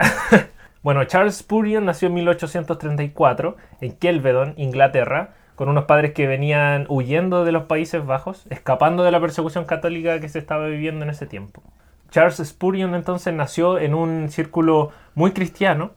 bueno, 0.82 1.04
Charles 1.04 1.36
Spurgeon 1.36 1.84
nació 1.84 2.08
en 2.08 2.14
1834 2.14 3.56
en 3.80 3.92
Kelvedon, 3.92 4.54
Inglaterra, 4.56 5.34
con 5.54 5.68
unos 5.68 5.84
padres 5.84 6.12
que 6.12 6.26
venían 6.26 6.86
huyendo 6.88 7.44
de 7.44 7.52
los 7.52 7.66
Países 7.66 8.04
Bajos, 8.04 8.48
escapando 8.50 9.04
de 9.04 9.12
la 9.12 9.20
persecución 9.20 9.64
católica 9.64 10.18
que 10.18 10.28
se 10.28 10.40
estaba 10.40 10.66
viviendo 10.66 11.04
en 11.04 11.10
ese 11.10 11.26
tiempo. 11.26 11.62
Charles 12.10 12.42
Spurgeon 12.44 12.96
entonces 12.96 13.32
nació 13.32 13.78
en 13.78 13.94
un 13.94 14.28
círculo 14.28 14.90
muy 15.14 15.30
cristiano, 15.30 15.92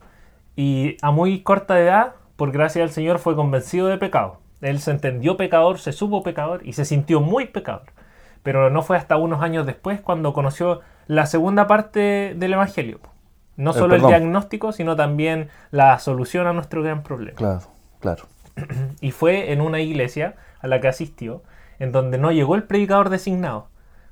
y 0.55 0.97
a 1.01 1.11
muy 1.11 1.41
corta 1.41 1.79
edad, 1.79 2.13
por 2.35 2.51
gracia 2.51 2.81
del 2.81 2.91
Señor, 2.91 3.19
fue 3.19 3.35
convencido 3.35 3.87
de 3.87 3.97
pecado. 3.97 4.39
Él 4.61 4.79
se 4.79 4.91
entendió 4.91 5.35
pecador, 5.37 5.79
se 5.79 5.91
supo 5.91 6.23
pecador 6.23 6.61
y 6.65 6.73
se 6.73 6.85
sintió 6.85 7.19
muy 7.21 7.45
pecador. 7.45 7.91
Pero 8.43 8.69
no 8.69 8.81
fue 8.81 8.97
hasta 8.97 9.17
unos 9.17 9.41
años 9.41 9.65
después 9.65 10.01
cuando 10.01 10.33
conoció 10.33 10.81
la 11.07 11.25
segunda 11.25 11.67
parte 11.67 12.33
del 12.35 12.53
Evangelio. 12.53 12.99
No 13.55 13.73
solo 13.73 13.95
el, 13.95 14.01
diagnóstico, 14.01 14.71
sino 14.71 14.95
también 14.95 15.49
la 15.69 15.99
solución 15.99 16.47
a 16.47 16.53
nuestro 16.53 16.81
gran 16.81 17.03
problema. 17.03 17.37
Claro, 17.37 17.61
claro. 17.99 18.23
Y 19.01 19.11
fue 19.11 19.51
en 19.51 19.61
una 19.61 19.79
iglesia 19.79 20.35
a 20.59 20.67
la 20.67 20.79
que 20.79 20.87
asistió, 20.87 21.43
en 21.79 21.91
donde 21.91 22.17
no 22.17 22.31
llegó 22.31 22.55
el 22.55 22.63
predicador 22.63 23.09
designado. 23.09 23.67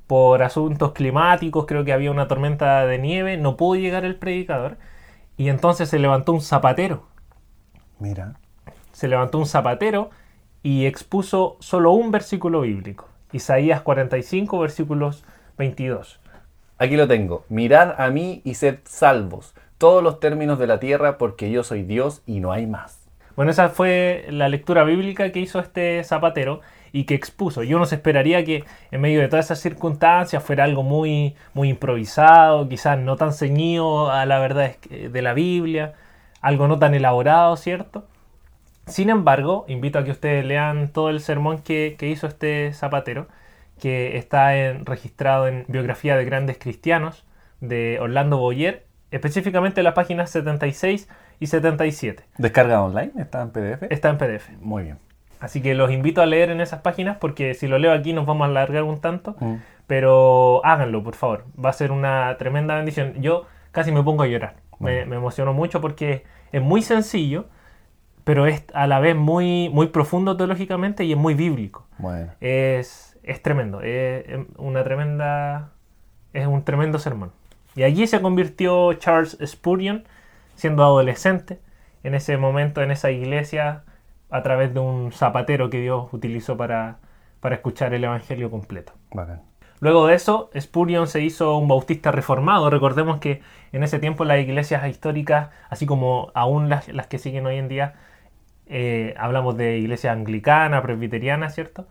Por 0.06 0.44
asuntos 0.44 0.92
climáticos, 0.92 1.66
creo 1.66 1.86
que 1.86 1.94
había 1.94 2.12
una 2.12 2.28
tormenta 2.28 2.86
de 2.86 3.00
nieve, 3.00 3.38
no 3.38 3.56
pudo 3.56 3.80
llegar 3.80 4.04
el 4.04 4.16
predicador. 4.16 4.78
Y 5.42 5.50
entonces 5.50 5.90
se 5.90 5.98
levantó 5.98 6.34
un 6.34 6.42
zapatero. 6.42 7.08
Mira. 7.98 8.36
Se 8.92 9.08
levantó 9.08 9.40
un 9.40 9.48
zapatero 9.48 10.12
y 10.62 10.86
expuso 10.86 11.58
solo 11.62 11.94
un 11.94 12.12
versículo 12.12 12.62
bíblico. 12.62 13.10
Isaías 13.32 13.82
45, 13.82 14.60
versículos 14.60 15.26
22. 15.58 16.20
Aquí 16.78 16.96
lo 16.96 17.08
tengo. 17.08 17.44
Mirad 17.50 18.00
a 18.00 18.12
mí 18.12 18.44
y 18.46 18.54
sed 18.54 18.82
salvos, 18.84 19.56
todos 19.80 20.04
los 20.04 20.20
términos 20.20 20.60
de 20.60 20.68
la 20.68 20.80
tierra, 20.80 21.18
porque 21.18 21.50
yo 21.50 21.64
soy 21.64 21.82
Dios 21.82 22.22
y 22.28 22.40
no 22.40 22.52
hay 22.52 22.68
más. 22.68 23.10
Bueno, 23.36 23.50
esa 23.50 23.70
fue 23.70 24.28
la 24.30 24.48
lectura 24.48 24.84
bíblica 24.84 25.32
que 25.32 25.40
hizo 25.40 25.60
este 25.60 26.04
zapatero 26.04 26.62
y 26.94 27.06
que 27.06 27.16
expuso. 27.16 27.64
Yo 27.64 27.80
no 27.80 27.86
se 27.86 27.96
esperaría 27.96 28.44
que 28.44 28.64
en 28.92 29.02
medio 29.02 29.22
de 29.22 29.28
todas 29.28 29.46
esas 29.46 29.60
circunstancias 29.60 30.44
fuera 30.44 30.64
algo 30.64 30.84
muy, 30.84 31.36
muy 31.54 31.70
improvisado, 31.70 32.68
quizás 32.68 32.98
no 33.00 33.16
tan 33.16 33.34
ceñido 33.34 34.12
a 34.12 34.26
la 34.26 34.40
verdad 34.40 34.76
de 34.90 35.22
la 35.22 35.34
Biblia, 35.34 35.94
algo 36.42 36.68
no 36.68 36.80
tan 36.80 36.94
elaborado, 36.94 37.56
¿cierto? 37.58 38.06
Sin 38.88 39.10
embargo, 39.10 39.66
invito 39.68 40.00
a 40.00 40.04
que 40.04 40.12
ustedes 40.12 40.46
lean 40.46 40.90
todo 40.90 41.10
el 41.10 41.22
sermón 41.22 41.60
que, 41.60 41.96
que 41.98 42.10
hizo 42.10 42.28
este 42.28 42.74
zapatero 42.74 43.28
que 43.80 44.18
está 44.18 44.52
registrado 44.84 45.48
en 45.48 45.66
Biografía 45.68 46.16
de 46.16 46.26
Grandes 46.26 46.58
Cristianos 46.60 47.26
de 47.62 48.00
Orlando 48.00 48.38
Boyer, 48.38 48.86
específicamente 49.12 49.80
en 49.80 49.86
las 49.86 49.94
páginas 49.94 50.30
76 50.32 51.08
y 51.40 51.48
77. 51.48 52.24
¿Descarga 52.38 52.84
online? 52.84 53.12
¿Está 53.18 53.42
en 53.42 53.50
PDF? 53.50 53.84
Está 53.90 54.10
en 54.10 54.18
PDF. 54.18 54.50
Muy 54.60 54.84
bien. 54.84 55.11
Así 55.42 55.62
que 55.62 55.76
los 55.76 55.92
invito 55.92 56.22
a 56.22 56.26
leer 56.26 56.50
en 56.52 56.62
esas 56.62 56.80
páginas 56.80 57.18
porque 57.20 57.54
si 57.54 57.68
lo 57.68 57.78
leo 57.78 57.92
aquí 57.92 58.14
nos 58.14 58.26
vamos 58.26 58.46
a 58.46 58.50
alargar 58.50 58.84
un 58.84 59.02
tanto, 59.02 59.36
mm. 59.40 59.56
pero 59.88 60.62
háganlo, 60.64 61.04
por 61.04 61.16
favor. 61.16 61.46
Va 61.64 61.72
a 61.72 61.74
ser 61.74 61.92
una 61.92 62.38
tremenda 62.38 62.76
bendición. 62.76 63.16
Yo 63.22 63.48
casi 63.72 63.92
me 63.92 64.02
pongo 64.04 64.24
a 64.24 64.28
llorar. 64.28 64.56
Me, 64.80 65.06
me, 65.06 65.18
emociono 65.18 65.54
mucho 65.54 65.82
porque 65.82 66.24
es 66.54 66.62
muy 66.62 66.82
sencillo, 66.82 67.46
pero 68.24 68.48
es 68.48 68.64
a 68.74 68.88
la 68.88 69.00
vez 69.00 69.16
muy, 69.16 69.70
muy 69.70 69.88
profundo 69.88 70.38
teológicamente 70.38 71.04
y 71.04 71.12
es 71.12 71.18
muy 71.18 71.34
bíblico. 71.34 71.86
Bueno. 72.00 72.32
Es 72.40 73.12
es 73.24 73.42
tremendo, 73.42 73.82
es 73.82 74.26
una 74.58 74.84
tremenda, 74.84 75.72
es 76.34 76.48
un 76.48 76.64
tremendo 76.64 77.00
sermón. 77.00 77.32
Y 77.76 77.84
allí 77.84 78.08
se 78.08 78.22
convirtió 78.22 78.94
Charles 78.94 79.38
Spurgeon, 79.46 80.06
siendo 80.56 80.84
adolescente, 80.84 81.60
en 82.04 82.16
ese 82.16 82.38
momento, 82.38 82.82
en 82.82 82.92
esa 82.92 83.12
iglesia, 83.12 83.84
a 84.32 84.42
través 84.42 84.74
de 84.74 84.80
un 84.80 85.12
zapatero 85.12 85.70
que 85.70 85.82
Dios 85.82 86.08
utilizó 86.12 86.58
para, 86.58 86.98
para 87.40 87.56
escuchar 87.56 87.94
el 87.94 88.04
Evangelio 88.04 88.50
completo. 88.50 88.94
Luego 89.80 90.08
de 90.08 90.16
eso, 90.16 90.50
Spurgeon 90.60 91.08
se 91.08 91.22
hizo 91.22 91.58
un 91.58 91.68
bautista 91.68 92.12
reformado. 92.12 92.70
Recordemos 92.70 93.20
que 93.20 93.42
en 93.72 93.84
ese 93.84 94.00
tiempo 94.00 94.26
las 94.26 94.40
iglesias 94.40 94.88
históricas, 94.88 95.50
así 95.70 95.86
como 95.86 96.32
aún 96.34 96.70
las, 96.70 96.88
las 96.88 97.08
que 97.08 97.20
siguen 97.20 97.46
hoy 97.46 97.58
en 97.58 97.68
día, 97.68 97.96
eh, 98.68 99.16
hablamos 99.18 99.58
de 99.58 99.78
iglesia 99.78 100.12
anglicana, 100.12 100.82
presbiteriana, 100.82 101.50
¿cierto? 101.50 101.88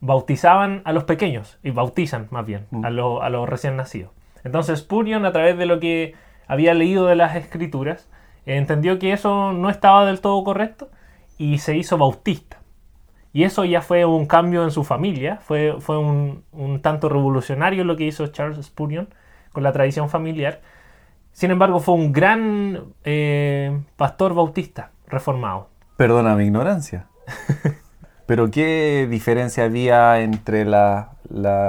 bautizaban 0.00 0.82
a 0.84 0.92
los 0.92 1.04
pequeños, 1.04 1.58
y 1.62 1.70
bautizan 1.70 2.28
más 2.30 2.46
bien, 2.46 2.66
mm. 2.70 2.84
a, 2.84 2.90
los 2.90 3.48
recién 3.48 3.76
nacidos. 3.76 4.10
Entonces 4.44 4.80
Spurion, 4.80 5.26
a 5.26 5.32
través 5.32 5.58
de 5.58 5.66
lo 5.66 5.78
que 5.80 6.14
había 6.46 6.74
leído 6.74 7.06
de 7.06 7.16
las 7.16 7.36
escrituras, 7.36 8.08
entendió 8.46 8.98
que 8.98 9.12
eso 9.12 9.52
no 9.52 9.68
estaba 9.68 10.06
del 10.06 10.20
todo 10.20 10.42
correcto 10.42 10.88
y 11.40 11.56
se 11.56 11.74
hizo 11.74 11.96
bautista. 11.96 12.58
Y 13.32 13.44
eso 13.44 13.64
ya 13.64 13.80
fue 13.80 14.04
un 14.04 14.26
cambio 14.26 14.62
en 14.62 14.70
su 14.70 14.84
familia, 14.84 15.38
fue, 15.38 15.76
fue 15.80 15.96
un, 15.96 16.44
tanto 16.82 17.08
revolucionario 17.08 17.82
lo 17.84 17.96
que 17.96 18.04
hizo 18.04 18.26
Charles 18.26 18.62
Spurion 18.66 19.08
con 19.50 19.62
la 19.62 19.72
tradición 19.72 20.10
familiar. 20.10 20.60
Sin 21.32 21.50
embargo, 21.50 21.80
fue 21.80 21.94
un 21.94 22.12
gran 22.12 22.92
eh, 23.04 23.80
pastor 23.96 24.34
bautista 24.34 24.90
reformado. 25.08 25.70
Perdona 25.96 26.34
mi 26.34 26.44
ignorancia. 26.44 27.06
Pero 28.26 28.50
¿qué 28.50 29.08
diferencia 29.08 29.64
había 29.64 30.20
entre 30.20 30.66
la, 30.66 31.12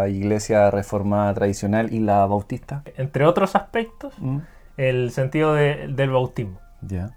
iglesia 0.09 0.69
reformada 0.69 1.33
tradicional 1.33 1.93
y 1.93 1.99
la 1.99 2.25
bautista? 2.25 2.83
Entre 2.97 3.25
otros 3.25 3.55
aspectos, 3.55 4.15
mm. 4.19 4.39
el 4.75 5.11
sentido 5.11 5.53
del 5.53 6.09
bautismo. 6.09 6.59
Ya. 6.81 7.11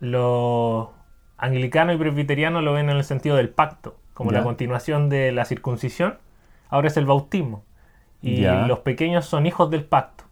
Los 0.00 0.97
anglicanos 1.38 1.96
y 1.96 1.98
presbiterianos 1.98 2.62
lo 2.62 2.72
ven 2.74 2.90
en 2.90 2.96
el 2.96 3.04
sentido 3.04 3.36
del 3.36 3.48
pacto, 3.48 3.96
como 4.14 4.32
la 4.32 4.42
continuación 4.42 5.08
de 5.08 5.32
la 5.32 5.44
circuncisión. 5.44 6.18
Ahora 6.68 6.88
es 6.88 6.96
el 6.96 7.06
bautismo. 7.06 7.64
Y 8.20 8.42
los 8.42 8.80
pequeños 8.80 9.24
son 9.26 9.46
hijos 9.46 9.70
del 9.70 9.84
pacto. 9.84 10.24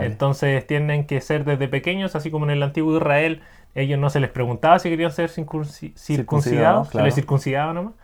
Entonces 0.00 0.66
tienen 0.66 1.06
que 1.06 1.20
ser 1.20 1.44
desde 1.44 1.68
pequeños, 1.68 2.14
así 2.14 2.30
como 2.30 2.44
en 2.44 2.52
el 2.52 2.62
antiguo 2.62 2.96
Israel 2.96 3.42
ellos 3.74 3.98
no 3.98 4.08
se 4.08 4.20
les 4.20 4.30
preguntaba 4.30 4.78
si 4.78 4.88
querían 4.88 5.10
ser 5.10 5.28
circuncidados, 5.28 6.88
se 6.90 7.02
les 7.02 7.14
circuncidaba 7.14 7.72
nomás, 7.72 7.94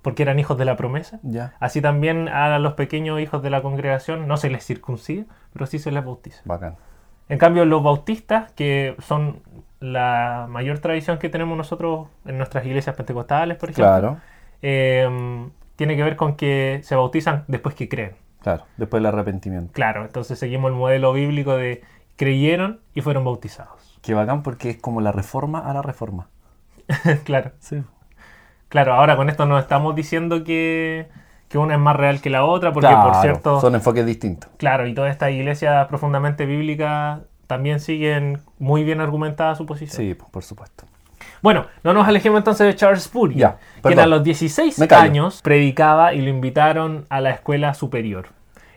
porque 0.00 0.22
eran 0.22 0.38
hijos 0.38 0.56
de 0.56 0.64
la 0.64 0.76
promesa. 0.76 1.20
Así 1.60 1.82
también 1.82 2.28
a 2.28 2.58
los 2.58 2.72
pequeños 2.74 3.20
hijos 3.20 3.42
de 3.42 3.50
la 3.50 3.60
congregación 3.60 4.26
no 4.26 4.36
se 4.36 4.48
les 4.48 4.64
circuncida, 4.64 5.26
pero 5.52 5.66
sí 5.66 5.78
se 5.78 5.92
les 5.92 6.04
bautiza. 6.04 6.42
En 7.28 7.36
cambio, 7.36 7.66
los 7.66 7.82
bautistas, 7.82 8.50
que 8.52 8.96
son 9.00 9.42
la 9.80 10.46
mayor 10.48 10.80
tradición 10.80 11.18
que 11.18 11.28
tenemos 11.28 11.56
nosotros 11.56 12.08
en 12.24 12.36
nuestras 12.38 12.64
iglesias 12.66 12.96
pentecostales, 12.96 13.56
por 13.56 13.70
ejemplo, 13.70 14.18
em, 14.62 15.50
tiene 15.76 15.96
que 15.96 16.02
ver 16.02 16.16
con 16.16 16.34
que 16.36 16.80
se 16.82 16.96
bautizan 16.96 17.44
después 17.46 17.74
que 17.74 17.88
creen. 17.88 18.16
Claro, 18.40 18.64
después 18.76 19.02
del 19.02 19.06
arrepentimiento. 19.12 19.72
Claro, 19.72 20.04
entonces 20.04 20.38
seguimos 20.38 20.70
el 20.70 20.76
modelo 20.76 21.12
bíblico 21.12 21.56
de 21.56 21.82
creyeron 22.16 22.80
y 22.94 23.00
fueron 23.00 23.24
bautizados. 23.24 23.98
Qué 24.02 24.14
bacán 24.14 24.42
porque 24.42 24.70
es 24.70 24.76
como 24.78 25.00
la 25.00 25.12
reforma 25.12 25.60
a 25.60 25.72
la 25.72 25.82
reforma. 25.82 26.28
claro. 27.24 27.52
Sí. 27.60 27.82
Claro, 28.68 28.94
ahora 28.94 29.16
con 29.16 29.28
esto 29.28 29.46
no 29.46 29.58
estamos 29.58 29.94
diciendo 29.94 30.44
que, 30.44 31.08
una 31.54 31.74
es 31.74 31.80
más 31.80 31.96
real 31.96 32.20
que 32.20 32.28
la 32.28 32.44
otra, 32.44 32.72
porque 32.72 32.88
por 32.88 33.14
cierto... 33.16 33.60
Son 33.60 33.74
enfoques 33.74 34.04
distintos. 34.04 34.50
Claro, 34.58 34.86
y 34.86 34.94
todas 34.94 35.10
estas 35.10 35.30
iglesias 35.30 35.86
profundamente 35.88 36.44
bíblicas 36.44 37.20
también 37.48 37.80
siguen 37.80 38.38
muy 38.60 38.84
bien 38.84 39.00
argumentada 39.00 39.56
su 39.56 39.66
posición. 39.66 39.96
Sí, 39.96 40.14
por 40.14 40.44
supuesto. 40.44 40.84
Bueno, 41.42 41.66
no 41.82 41.92
nos 41.92 42.06
alejemos 42.06 42.38
entonces 42.38 42.66
de 42.68 42.76
Charles 42.76 43.02
Spurgeon, 43.02 43.54
quien 43.82 43.98
a 43.98 44.06
los 44.06 44.22
16 44.22 44.80
años 44.92 45.42
predicaba 45.42 46.14
y 46.14 46.20
lo 46.20 46.28
invitaron 46.28 47.06
a 47.08 47.20
la 47.20 47.30
escuela 47.30 47.74
superior. 47.74 48.28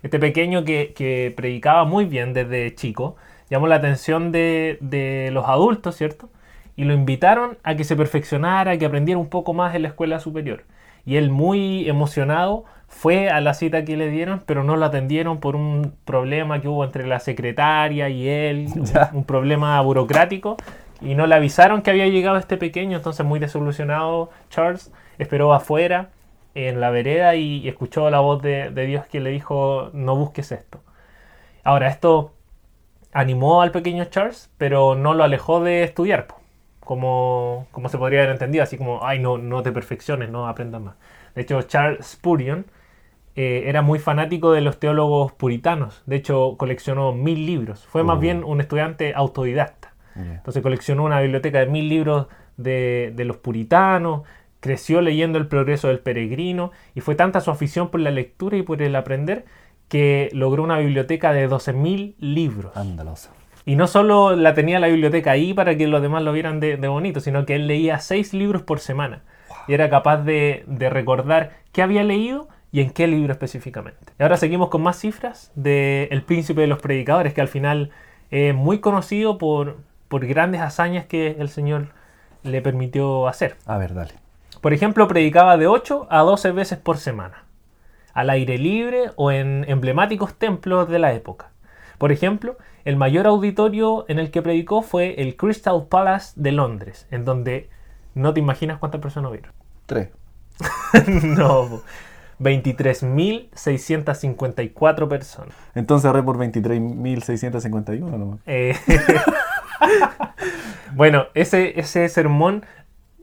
Este 0.01 0.17
pequeño 0.17 0.63
que, 0.63 0.93
que 0.95 1.31
predicaba 1.35 1.85
muy 1.85 2.05
bien 2.05 2.33
desde 2.33 2.73
chico, 2.73 3.17
llamó 3.51 3.67
la 3.67 3.75
atención 3.75 4.31
de, 4.31 5.29
los 5.31 5.45
adultos, 5.45 5.97
¿cierto? 5.97 6.29
Y 6.77 6.85
lo 6.85 6.93
invitaron 6.93 7.57
a 7.63 7.75
que 7.75 7.83
se 7.83 7.97
perfeccionara, 7.97 8.71
a 8.71 8.77
que 8.77 8.85
aprendiera 8.85 9.19
un 9.19 9.27
poco 9.27 9.53
más 9.53 9.75
en 9.75 9.83
la 9.83 9.89
escuela 9.89 10.19
superior. 10.19 10.63
Y 11.05 11.17
él 11.17 11.29
muy 11.29 11.87
emocionado 11.87 12.63
fue 12.91 13.29
a 13.29 13.41
la 13.41 13.53
cita 13.53 13.83
que 13.83 13.97
le 13.97 14.09
dieron, 14.09 14.43
pero 14.45 14.63
no 14.63 14.75
lo 14.75 14.85
atendieron 14.85 15.39
por 15.39 15.55
un 15.55 15.95
problema 16.05 16.61
que 16.61 16.67
hubo 16.67 16.83
entre 16.83 17.07
la 17.07 17.19
secretaria 17.19 18.09
y 18.09 18.27
él, 18.27 18.67
un, 19.13 19.23
problema 19.23 19.81
burocrático, 19.81 20.57
y 20.99 21.15
no 21.15 21.25
le 21.25 21.33
avisaron 21.33 21.81
que 21.81 21.89
había 21.89 22.07
llegado 22.07 22.37
este 22.37 22.57
pequeño, 22.57 22.97
entonces 22.97 23.25
muy 23.25 23.39
desilusionado 23.39 24.29
Charles 24.49 24.91
esperó 25.17 25.53
afuera 25.53 26.09
en 26.53 26.79
la 26.79 26.91
vereda 26.91 27.35
y, 27.35 27.67
escuchó 27.67 28.09
la 28.11 28.19
voz 28.19 28.41
de, 28.43 28.69
de 28.69 28.85
Dios 28.85 29.07
que 29.07 29.21
le 29.21 29.31
dijo, 29.31 29.89
no 29.93 30.15
busques 30.15 30.51
esto. 30.51 30.81
Ahora, 31.63 31.87
esto 31.87 32.33
animó 33.13 33.61
al 33.61 33.71
pequeño 33.71 34.05
Charles, 34.05 34.51
pero 34.57 34.95
no 34.95 35.13
lo 35.13 35.23
alejó 35.23 35.63
de 35.63 35.83
estudiar, 35.83 36.27
como, 36.81 37.67
como 37.71 37.89
se 37.89 37.97
podría 37.97 38.19
haber 38.19 38.33
entendido, 38.33 38.63
así 38.63 38.77
como, 38.77 39.05
ay, 39.05 39.19
no, 39.19 39.37
no 39.37 39.63
te 39.63 39.71
perfecciones, 39.71 40.29
no 40.29 40.47
aprendas 40.47 40.81
más. 40.81 40.95
De 41.35 41.41
hecho, 41.41 41.61
Charles 41.63 42.05
Spurgeon 42.05 42.65
eh, 43.35 43.63
era 43.67 43.81
muy 43.81 43.99
fanático 43.99 44.51
de 44.51 44.61
los 44.61 44.79
teólogos 44.79 45.31
puritanos, 45.31 46.03
de 46.05 46.17
hecho, 46.17 46.55
coleccionó 46.57 47.13
mil 47.13 47.45
libros, 47.45 47.85
fue 47.85 48.03
más 48.03 48.17
uh. 48.17 48.21
bien 48.21 48.43
un 48.43 48.61
estudiante 48.61 49.13
autodidacta. 49.15 49.89
Entonces 50.13 50.61
coleccionó 50.61 51.05
una 51.05 51.21
biblioteca 51.21 51.59
de 51.59 51.67
mil 51.67 51.87
libros 51.87 52.27
de, 52.57 53.13
de 53.15 53.23
los 53.23 53.37
puritanos, 53.37 54.23
creció 54.59 55.01
leyendo 55.01 55.37
El 55.37 55.47
progreso 55.47 55.87
del 55.87 55.99
peregrino 55.99 56.71
y 56.93 56.99
fue 56.99 57.15
tanta 57.15 57.39
su 57.39 57.49
afición 57.49 57.89
por 57.89 58.01
la 58.01 58.11
lectura 58.11 58.57
y 58.57 58.61
por 58.61 58.81
el 58.81 58.95
aprender 58.95 59.45
que 59.91 60.29
logró 60.31 60.63
una 60.63 60.77
biblioteca 60.77 61.33
de 61.33 61.49
12.000 61.49 62.15
libros. 62.19 62.77
Andaloso. 62.77 63.29
Y 63.65 63.75
no 63.75 63.87
solo 63.87 64.37
la 64.37 64.53
tenía 64.53 64.79
la 64.79 64.87
biblioteca 64.87 65.31
ahí 65.31 65.53
para 65.53 65.75
que 65.75 65.85
los 65.85 66.01
demás 66.01 66.23
lo 66.23 66.31
vieran 66.31 66.61
de, 66.61 66.75
bonito, 66.87 67.19
sino 67.19 67.45
que 67.45 67.55
él 67.55 67.67
leía 67.67 67.99
seis 67.99 68.33
libros 68.33 68.61
por 68.61 68.79
semana. 68.79 69.23
y 69.67 69.73
era 69.73 69.89
capaz 69.89 70.19
de, 70.19 70.63
recordar 70.89 71.57
qué 71.73 71.81
había 71.81 72.03
leído 72.03 72.47
y 72.71 72.81
en 72.81 72.91
qué 72.91 73.07
libro 73.07 73.33
específicamente. 73.33 74.13
Y 74.19 74.23
ahora 74.23 74.37
seguimos 74.37 74.69
con 74.69 74.81
más 74.81 74.97
cifras 74.97 75.51
de 75.55 76.07
El 76.11 76.23
Príncipe 76.23 76.61
de 76.61 76.67
los 76.67 76.79
Predicadores, 76.81 77.33
que 77.33 77.41
al 77.41 77.47
final 77.47 77.91
es 78.29 78.55
muy 78.55 78.79
conocido 78.79 79.37
por, 79.37 79.79
por 80.07 80.25
grandes 80.25 80.61
hazañas 80.61 81.05
que 81.05 81.35
el 81.39 81.49
Señor 81.49 81.89
le 82.43 82.61
permitió 82.61 83.27
hacer. 83.27 83.57
A 83.65 83.77
ver, 83.77 83.93
dale. 83.93 84.13
Por 84.61 84.73
ejemplo, 84.73 85.07
predicaba 85.07 85.57
de 85.57 85.67
8 85.67 86.07
a 86.09 86.19
12 86.19 86.51
veces 86.51 86.77
por 86.77 86.97
semana, 86.97 87.45
al 88.13 88.29
aire 88.29 88.57
libre 88.57 89.11
o 89.15 89.31
en 89.31 89.65
emblemáticos 89.67 90.35
templos 90.35 90.87
de 90.87 90.99
la 90.99 91.13
época. 91.13 91.49
Por 91.97 92.11
ejemplo, 92.11 92.57
el 92.85 92.95
mayor 92.95 93.27
auditorio 93.27 94.05
en 94.07 94.17
el 94.19 94.31
que 94.31 94.41
predicó 94.41 94.81
fue 94.81 95.21
el 95.21 95.35
Crystal 95.35 95.85
Palace 95.87 96.33
de 96.35 96.51
Londres, 96.51 97.07
en 97.11 97.25
donde 97.25 97.69
no 98.15 98.33
te 98.33 98.39
imaginas 98.39 98.79
cuántas 98.79 99.01
personas 99.01 99.31
vieron. 99.31 99.51
Tres. 99.85 100.09
no, 101.23 101.81
23.654 102.41 105.07
personas. 105.07 105.55
Entonces 105.75 106.05
ahorré 106.05 106.23
por 106.23 106.37
23.651 106.37 107.99
nomás. 107.99 108.39
Eh, 108.45 108.75
bueno, 110.95 111.27
ese, 111.33 111.79
ese 111.79 112.07
sermón 112.09 112.65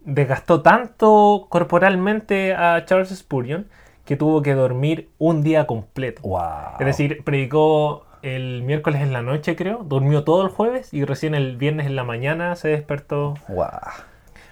desgastó 0.05 0.63
tanto 0.63 1.47
corporalmente 1.49 2.55
a 2.55 2.85
Charles 2.85 3.11
Spurgeon 3.11 3.67
que 4.05 4.17
tuvo 4.17 4.43
que 4.43 4.55
dormir 4.55 5.11
un 5.19 5.43
día 5.43 5.67
completo. 5.67 6.23
Es 6.81 6.87
decir, 6.87 7.23
predicó 7.25 8.07
el 8.23 8.63
miércoles 8.63 9.03
en 9.03 9.13
la 9.13 9.23
noche, 9.23 9.55
creo, 9.55 9.85
durmió 9.85 10.25
todo 10.25 10.43
el 10.43 10.49
jueves 10.49 10.93
y 10.95 11.05
recién 11.05 11.35
el 11.35 11.57
viernes 11.57 11.87
en 11.87 11.95
la 11.95 12.05
mañana 12.05 12.57
se 12.57 12.69
despertó. 12.69 13.35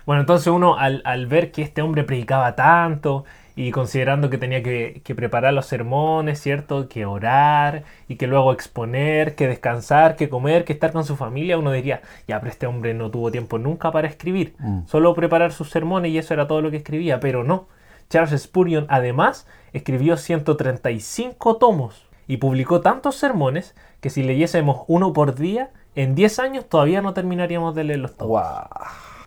Bueno, 0.04 0.20
entonces 0.20 0.46
uno 0.48 0.76
al, 0.76 1.00
al 1.04 1.26
ver 1.26 1.52
que 1.52 1.62
este 1.62 1.82
hombre 1.82 2.04
predicaba 2.04 2.54
tanto 2.54 3.24
y 3.58 3.70
considerando 3.70 4.28
que 4.28 4.36
tenía 4.36 4.62
que, 4.62 5.00
preparar 5.16 5.54
los 5.54 5.64
sermones, 5.64 6.38
¿cierto? 6.38 6.90
Que 6.90 7.06
orar 7.06 7.84
y 8.06 8.16
que 8.16 8.26
luego 8.26 8.52
exponer, 8.52 9.34
que 9.34 9.48
descansar, 9.48 10.14
que 10.14 10.28
comer, 10.28 10.66
que 10.66 10.74
estar 10.74 10.92
con 10.92 11.04
su 11.04 11.16
familia, 11.16 11.56
uno 11.56 11.72
diría, 11.72 12.02
ya, 12.28 12.38
pero 12.38 12.50
este 12.50 12.66
hombre 12.66 12.92
no 12.92 13.10
tuvo 13.10 13.30
tiempo 13.30 13.58
nunca 13.58 13.90
para 13.90 14.08
escribir, 14.08 14.54
mm. 14.58 14.86
solo 14.86 15.14
preparar 15.14 15.52
sus 15.52 15.70
sermones 15.70 16.12
y 16.12 16.18
eso 16.18 16.34
era 16.34 16.46
todo 16.46 16.60
lo 16.60 16.70
que 16.70 16.76
escribía, 16.76 17.18
pero 17.18 17.44
no. 17.44 17.66
Charles 18.10 18.42
Spurgeon 18.42 18.86
además 18.90 19.48
escribió 19.72 20.18
135 20.18 21.56
tomos 21.56 22.06
y 22.28 22.36
publicó 22.36 22.82
tantos 22.82 23.16
sermones 23.16 23.74
que 24.00 24.10
si 24.10 24.22
leyésemos 24.22 24.84
uno 24.86 25.14
por 25.14 25.34
día, 25.34 25.70
en 25.94 26.14
10 26.14 26.38
años 26.40 26.68
todavía 26.68 27.00
no 27.00 27.14
terminaríamos 27.14 27.74
de 27.74 27.84
leer 27.84 28.00
los 28.00 28.16
tomos. 28.18 28.44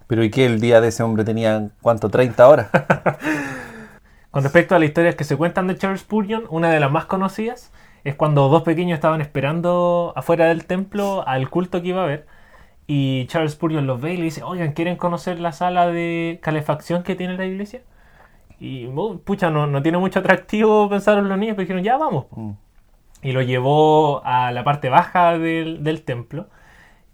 Pero 0.05 0.24
¿y 0.24 0.29
qué 0.29 0.45
el 0.45 0.62
día 0.62 0.81
de 0.81 0.89
ese 0.89 1.01
hombre 1.01 1.24
tenía 1.24 1.69
cuánto? 1.81 2.09
¿30 2.09 2.48
horas? 2.48 2.67
Con 4.31 4.43
respecto 4.43 4.75
a 4.75 4.79
las 4.79 4.89
historias 4.89 5.15
que 5.15 5.24
se 5.24 5.38
cuentan 5.38 5.67
de 5.67 5.77
Charles 5.77 6.01
Spurgeon, 6.01 6.43
una 6.50 6.69
de 6.69 6.79
las 6.79 6.91
más 6.91 7.05
conocidas 7.05 7.71
es 8.03 8.15
cuando 8.15 8.48
dos 8.50 8.63
pequeños 8.63 8.95
estaban 8.95 9.21
esperando 9.21 10.13
afuera 10.15 10.45
del 10.45 10.65
templo 10.65 11.27
al 11.27 11.50
culto 11.50 11.81
que 11.81 11.89
iba 11.89 12.01
a 12.01 12.03
haber. 12.03 12.27
Y 12.88 13.25
Charles 13.27 13.53
Spurgeon 13.53 13.88
los 13.88 14.01
ve 14.01 14.13
y 14.13 14.17
le 14.17 14.24
dice, 14.24 14.43
oigan, 14.43 14.74
¿quieren 14.74 14.98
conocer 14.98 15.39
la 15.39 15.51
sala 15.51 15.88
de 15.88 16.39
calefacción 16.41 17.03
que 17.03 17.15
tiene 17.15 17.38
la 17.38 17.45
iglesia? 17.45 17.81
Y 18.59 18.88
pucha, 19.25 19.50
no, 19.50 19.67
no 19.67 19.81
tiene 19.81 19.98
mucho 19.98 20.19
atractivo 20.19 20.89
pensar 20.89 21.17
en 21.17 21.29
los 21.29 21.38
niños, 21.38 21.55
pero 21.55 21.63
dijeron, 21.63 21.83
ya 21.83 21.98
vamos. 21.98 22.25
Mm. 22.31 22.51
Y 23.21 23.31
lo 23.31 23.41
llevó 23.41 24.24
a 24.25 24.51
la 24.51 24.63
parte 24.63 24.89
baja 24.89 25.38
del, 25.38 25.83
del 25.83 26.03
templo 26.03 26.48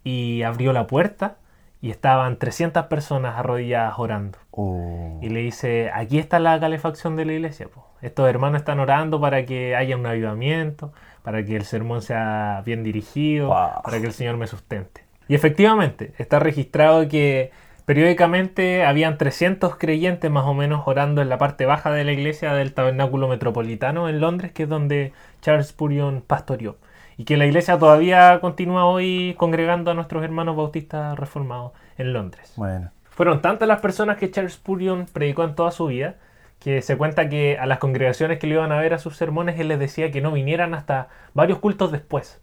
y 0.03 0.43
abrió 0.43 0.74
la 0.74 0.88
puerta 0.88 1.38
y 1.81 1.91
estaban 1.91 2.38
300 2.38 2.86
personas 2.86 3.38
arrodilladas 3.38 4.00
orando. 4.00 4.38
Oh. 4.56 5.20
Y 5.22 5.30
le 5.30 5.42
dice, 5.42 5.92
aquí 5.94 6.18
está 6.18 6.40
la 6.40 6.60
calefacción 6.60 7.16
de 7.16 7.26
la 7.26 7.34
iglesia. 7.34 7.68
Estos 8.02 8.30
hermanos 8.30 8.60
están 8.60 8.80
orando 8.80 9.20
para 9.20 9.46
que 9.46 9.76
haya 9.76 9.98
un 9.98 10.06
avivamiento, 10.06 10.94
para 11.24 11.44
que 11.44 11.56
el 11.56 11.64
sermón 11.64 12.02
sea 12.02 12.62
bien 12.66 12.84
dirigido, 12.84 13.50
para 13.50 14.00
que 14.00 14.08
el 14.08 14.14
Señor 14.14 14.38
me 14.38 14.48
sustente. 14.48 15.04
Y 15.28 15.36
efectivamente, 15.36 16.13
está 16.18 16.39
registrado 16.39 17.08
que 17.08 17.52
periódicamente 17.86 18.86
habían 18.86 19.18
300 19.18 19.76
creyentes 19.78 20.30
más 20.30 20.46
o 20.46 20.54
menos 20.54 20.88
orando 20.88 21.22
en 21.22 21.30
la 21.30 21.38
parte 21.38 21.65
baja 21.65 21.91
de 21.91 22.04
la 22.04 22.12
iglesia 22.12 22.54
del 22.54 22.74
Tabernáculo 22.74 23.28
Metropolitano 23.28 24.08
en 24.08 24.20
Londres, 24.20 24.52
que 24.52 24.63
es 24.63 24.70
donde 24.70 25.13
Charles 25.41 25.68
Spurgeon 25.68 26.24
pastoreó 26.26 26.78
y 27.18 27.24
que 27.24 27.38
la 27.38 27.46
iglesia 27.46 27.80
todavía 27.80 28.39
continúa 28.41 28.86
hoy 28.86 29.36
congregando 29.38 29.91
a 29.91 29.94
nuestros 29.94 30.24
hermanos 30.24 30.56
bautistas 30.56 31.18
reformados 31.18 31.72
en 31.98 32.13
Londres. 32.13 32.54
Bueno. 32.56 32.91
Fueron 33.15 33.41
tantas 33.41 33.67
las 33.67 33.80
personas 33.80 34.17
que 34.17 34.30
Charles 34.30 34.54
Spurgeon 34.54 35.08
predicó 35.12 35.43
en 35.43 35.56
toda 35.56 35.71
su 35.71 35.88
vida 35.88 36.15
que 36.60 36.82
se 36.82 36.97
cuenta 36.97 37.30
que 37.30 37.58
a 37.58 37.65
las 37.65 37.80
congregaciones 37.80 38.39
que 38.39 38.47
le 38.47 38.56
iban 38.56 38.71
a 38.71 38.80
ver 38.80 38.93
a 38.93 38.97
sus 38.97 39.17
sermones 39.17 39.60
él 39.60 39.67
les 39.67 39.80
decía 39.80 40.12
que 40.12 40.21
no 40.21 40.32
vinieran 40.32 40.73
hasta 40.73 41.10
varios 41.34 41.60
cultos 41.60 41.91
después. 41.91 42.41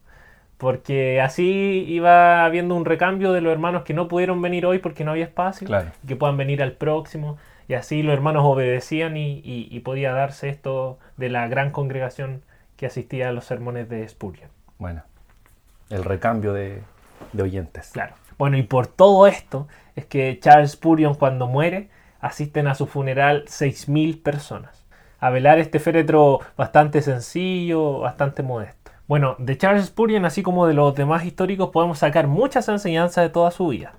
Porque 0.58 1.20
así 1.20 1.84
iba 1.88 2.44
habiendo 2.44 2.76
un 2.76 2.84
recambio 2.84 3.32
de 3.32 3.40
los 3.40 3.52
hermanos 3.52 3.82
que 3.82 3.94
no 3.94 4.06
pudieron 4.06 4.40
venir 4.40 4.64
hoy 4.64 4.78
porque 4.78 5.04
no 5.04 5.10
había 5.10 5.24
espacio, 5.24 5.68
y 6.02 6.06
que 6.06 6.16
puedan 6.16 6.36
venir 6.36 6.62
al 6.62 6.72
próximo. 6.72 7.36
Y 7.66 7.74
así 7.74 8.02
los 8.02 8.12
hermanos 8.12 8.44
obedecían 8.44 9.16
y, 9.16 9.40
y 9.44 9.80
podía 9.80 10.12
darse 10.12 10.48
esto 10.48 10.98
de 11.16 11.30
la 11.30 11.48
gran 11.48 11.70
congregación 11.70 12.42
que 12.76 12.86
asistía 12.86 13.28
a 13.28 13.32
los 13.32 13.44
sermones 13.44 13.88
de 13.88 14.08
Spurgeon. 14.08 14.50
Bueno, 14.78 15.02
el 15.90 16.04
recambio 16.04 16.52
de, 16.52 16.82
oyentes. 17.40 17.90
Claro. 17.92 18.14
Bueno, 18.42 18.56
y 18.56 18.64
por 18.64 18.88
todo 18.88 19.28
esto 19.28 19.68
es 19.94 20.04
que 20.06 20.40
Charles 20.40 20.72
Spurgeon 20.72 21.14
cuando 21.14 21.46
muere 21.46 21.90
asisten 22.18 22.66
a 22.66 22.74
su 22.74 22.88
funeral 22.88 23.44
6.000 23.46 24.20
personas. 24.20 24.84
A 25.20 25.30
velar 25.30 25.60
este 25.60 25.78
féretro 25.78 26.40
bastante 26.56 27.02
sencillo, 27.02 28.00
bastante 28.00 28.42
modesto. 28.42 28.90
Bueno, 29.06 29.36
de 29.38 29.56
Charles 29.56 29.86
Spurgeon, 29.86 30.24
así 30.24 30.42
como 30.42 30.66
de 30.66 30.74
los 30.74 30.92
demás 30.96 31.24
históricos, 31.24 31.70
podemos 31.70 31.98
sacar 32.00 32.26
muchas 32.26 32.68
enseñanzas 32.68 33.22
de 33.22 33.30
toda 33.30 33.52
su 33.52 33.68
vida. 33.68 33.92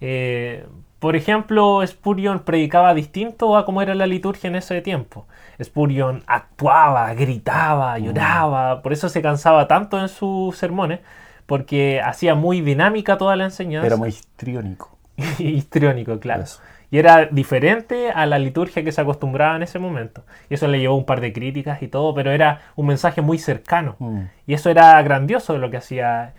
Eh, 0.00 0.64
por 1.00 1.16
ejemplo, 1.16 1.84
Spurgeon 1.84 2.44
predicaba 2.44 2.94
distinto 2.94 3.56
a 3.56 3.64
cómo 3.64 3.82
era 3.82 3.96
la 3.96 4.06
liturgia 4.06 4.46
en 4.46 4.54
ese 4.54 4.80
tiempo. 4.80 5.26
Spurgeon 5.60 6.22
actuaba, 6.28 7.12
gritaba, 7.14 7.98
mm. 7.98 8.04
lloraba, 8.04 8.80
por 8.80 8.92
eso 8.92 9.08
se 9.08 9.22
cansaba 9.22 9.66
tanto 9.66 9.98
en 10.00 10.08
sus 10.08 10.56
sermones, 10.56 11.00
porque 11.48 12.02
hacía 12.04 12.34
muy 12.34 12.60
dinámica 12.60 13.16
toda 13.16 13.34
la 13.34 13.44
enseñanza. 13.44 13.86
Era 13.86 13.96
muy 13.96 14.10
histriónico. 14.10 14.98
histriónico, 15.38 16.20
claro. 16.20 16.44
Y 16.90 16.98
era 16.98 17.24
diferente 17.24 18.10
a 18.10 18.26
la 18.26 18.38
liturgia 18.38 18.84
que 18.84 18.92
se 18.92 19.00
acostumbraba 19.00 19.56
en 19.56 19.62
ese 19.62 19.78
momento. 19.78 20.24
Y 20.50 20.54
eso 20.54 20.68
le 20.68 20.78
llevó 20.78 20.94
un 20.94 21.06
par 21.06 21.22
de 21.22 21.32
críticas 21.32 21.80
y 21.82 21.88
todo, 21.88 22.14
pero 22.14 22.32
era 22.32 22.60
un 22.76 22.86
mensaje 22.86 23.22
muy 23.22 23.38
cercano. 23.38 23.96
Mm. 23.98 24.20
Y 24.46 24.52
eso 24.52 24.68
era 24.68 25.00
grandioso 25.00 25.56
lo 25.56 25.70
que 25.70 25.78
hacía 25.78 26.34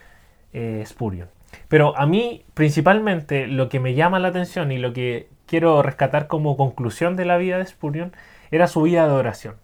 eh, 0.54 0.84
Spurgeon. 0.86 1.30
Pero 1.70 1.98
a 1.98 2.06
mí, 2.06 2.46
principalmente, 2.54 3.48
lo 3.48 3.68
que 3.68 3.80
me 3.80 3.96
llama 3.96 4.20
la 4.20 4.28
atención 4.28 4.72
y 4.72 4.78
lo 4.78 4.94
que 4.94 5.28
quiero 5.48 5.82
rescatar 5.82 6.28
como 6.28 6.56
conclusión 6.56 7.16
de 7.16 7.26
la 7.26 7.38
vida 7.38 7.58
de 7.58 7.66
Spurgeon 7.66 8.12
era 8.52 8.68
su 8.68 8.84
vida 8.84 9.08
de 9.08 9.14
oración. 9.14 9.56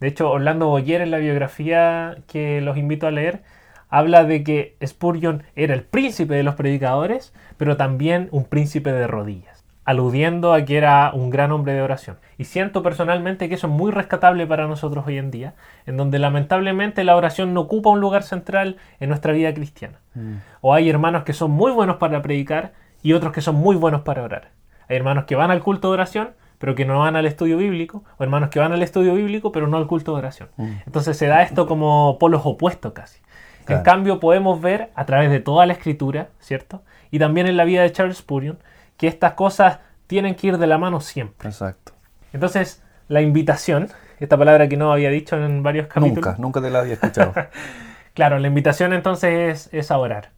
De 0.00 0.08
hecho, 0.08 0.28
Orlando 0.28 0.66
Boyer, 0.66 1.02
en 1.02 1.12
la 1.12 1.18
biografía 1.18 2.16
que 2.26 2.60
los 2.60 2.76
invito 2.76 3.06
a 3.06 3.12
leer, 3.12 3.42
habla 3.88 4.24
de 4.24 4.42
que 4.44 4.76
Spurgeon 4.84 5.42
era 5.56 5.74
el 5.74 5.82
príncipe 5.82 6.34
de 6.34 6.42
los 6.42 6.54
predicadores, 6.54 7.32
pero 7.56 7.76
también 7.76 8.28
un 8.32 8.44
príncipe 8.44 8.92
de 8.92 9.06
rodillas 9.06 9.58
aludiendo 9.88 10.52
a 10.52 10.66
que 10.66 10.76
era 10.76 11.12
un 11.14 11.30
gran 11.30 11.50
hombre 11.50 11.72
de 11.72 11.80
oración. 11.80 12.18
Y 12.36 12.44
siento 12.44 12.82
personalmente 12.82 13.48
que 13.48 13.54
eso 13.54 13.68
es 13.68 13.72
muy 13.72 13.90
rescatable 13.90 14.46
para 14.46 14.66
nosotros 14.66 15.06
hoy 15.06 15.16
en 15.16 15.30
día, 15.30 15.54
en 15.86 15.96
donde 15.96 16.18
lamentablemente 16.18 17.04
la 17.04 17.16
oración 17.16 17.54
no 17.54 17.62
ocupa 17.62 17.88
un 17.88 17.98
lugar 17.98 18.22
central 18.22 18.76
en 19.00 19.08
nuestra 19.08 19.32
vida 19.32 19.54
cristiana. 19.54 20.00
Mm. 20.12 20.34
O 20.60 20.74
hay 20.74 20.90
hermanos 20.90 21.22
que 21.22 21.32
son 21.32 21.52
muy 21.52 21.72
buenos 21.72 21.96
para 21.96 22.20
predicar 22.20 22.74
y 23.02 23.14
otros 23.14 23.32
que 23.32 23.40
son 23.40 23.54
muy 23.54 23.76
buenos 23.76 24.02
para 24.02 24.22
orar. 24.22 24.50
Hay 24.90 24.96
hermanos 24.96 25.24
que 25.24 25.36
van 25.36 25.50
al 25.50 25.62
culto 25.62 25.88
de 25.88 25.94
oración, 25.94 26.32
pero 26.58 26.74
que 26.74 26.84
no 26.84 26.98
van 26.98 27.16
al 27.16 27.24
estudio 27.24 27.56
bíblico, 27.56 28.04
o 28.18 28.22
hermanos 28.22 28.50
que 28.50 28.58
van 28.58 28.72
al 28.72 28.82
estudio 28.82 29.14
bíblico, 29.14 29.52
pero 29.52 29.68
no 29.68 29.78
al 29.78 29.86
culto 29.86 30.12
de 30.12 30.18
oración. 30.18 30.50
Mm. 30.58 30.68
Entonces 30.84 31.16
se 31.16 31.28
da 31.28 31.40
esto 31.40 31.66
como 31.66 32.18
polos 32.18 32.42
opuestos 32.44 32.92
casi. 32.92 33.20
En 33.68 33.82
cambio 33.82 34.20
podemos 34.20 34.60
ver 34.60 34.90
a 34.94 35.04
través 35.06 35.30
de 35.30 35.40
toda 35.40 35.66
la 35.66 35.74
escritura, 35.74 36.28
¿cierto? 36.40 36.82
Y 37.10 37.18
también 37.18 37.46
en 37.46 37.56
la 37.56 37.64
vida 37.64 37.82
de 37.82 37.92
Charles 37.92 38.18
Spurgeon, 38.18 38.58
que 38.96 39.08
estas 39.08 39.34
cosas 39.34 39.80
tienen 40.06 40.34
que 40.34 40.48
ir 40.48 40.58
de 40.58 40.66
la 40.66 40.78
mano 40.78 41.00
siempre. 41.00 41.48
Exacto. 41.48 41.92
Entonces, 42.32 42.82
la 43.08 43.20
invitación, 43.20 43.88
esta 44.20 44.36
palabra 44.36 44.68
que 44.68 44.76
no 44.76 44.92
había 44.92 45.10
dicho 45.10 45.36
en 45.36 45.62
varios 45.62 45.86
capítulos. 45.86 46.24
Nunca, 46.24 46.36
nunca 46.38 46.60
te 46.60 46.70
la 46.70 46.80
había 46.80 46.94
escuchado. 46.94 47.32
claro, 48.14 48.38
la 48.38 48.48
invitación 48.48 48.92
entonces 48.92 49.68
es, 49.72 49.90
a 49.90 49.98
orar, 49.98 50.30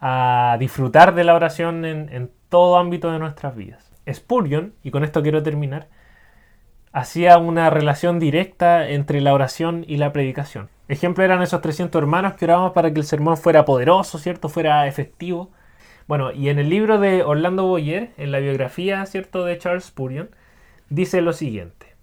a 0.00 0.56
disfrutar 0.58 1.14
de 1.14 1.24
la 1.24 1.34
oración 1.34 1.84
en, 1.84 2.08
en 2.10 2.30
todo 2.48 2.78
ámbito 2.78 3.10
de 3.12 3.18
nuestras 3.18 3.54
vidas. 3.54 3.90
Spurgeon, 4.10 4.74
y 4.82 4.90
con 4.90 5.04
esto 5.04 5.22
quiero 5.22 5.42
terminar, 5.42 5.88
hacía 6.92 7.38
una 7.38 7.70
relación 7.70 8.18
directa 8.18 8.88
entre 8.88 9.20
la 9.20 9.34
oración 9.34 9.84
y 9.86 9.98
la 9.98 10.12
predicación. 10.12 10.68
Ejemplo 10.88 11.22
eran 11.22 11.42
esos 11.42 11.60
300 11.60 12.00
hermanos 12.00 12.34
que 12.34 12.46
oraban 12.46 12.72
para 12.72 12.92
que 12.92 13.00
el 13.00 13.06
sermón 13.06 13.36
fuera 13.36 13.64
poderoso, 13.64 14.18
¿cierto? 14.18 14.48
Fuera 14.48 14.86
efectivo. 14.86 15.50
Bueno, 16.06 16.32
y 16.32 16.48
en 16.48 16.58
el 16.58 16.70
libro 16.70 16.98
de 16.98 17.22
Orlando 17.22 17.66
Boyer, 17.66 18.10
en 18.16 18.32
la 18.32 18.38
biografía, 18.38 19.04
¿cierto?, 19.04 19.44
de 19.44 19.58
Charles 19.58 19.84
Spurgeon, 19.84 20.30
Dice 20.90 21.20
lo 21.20 21.34
siguiente. 21.34 21.94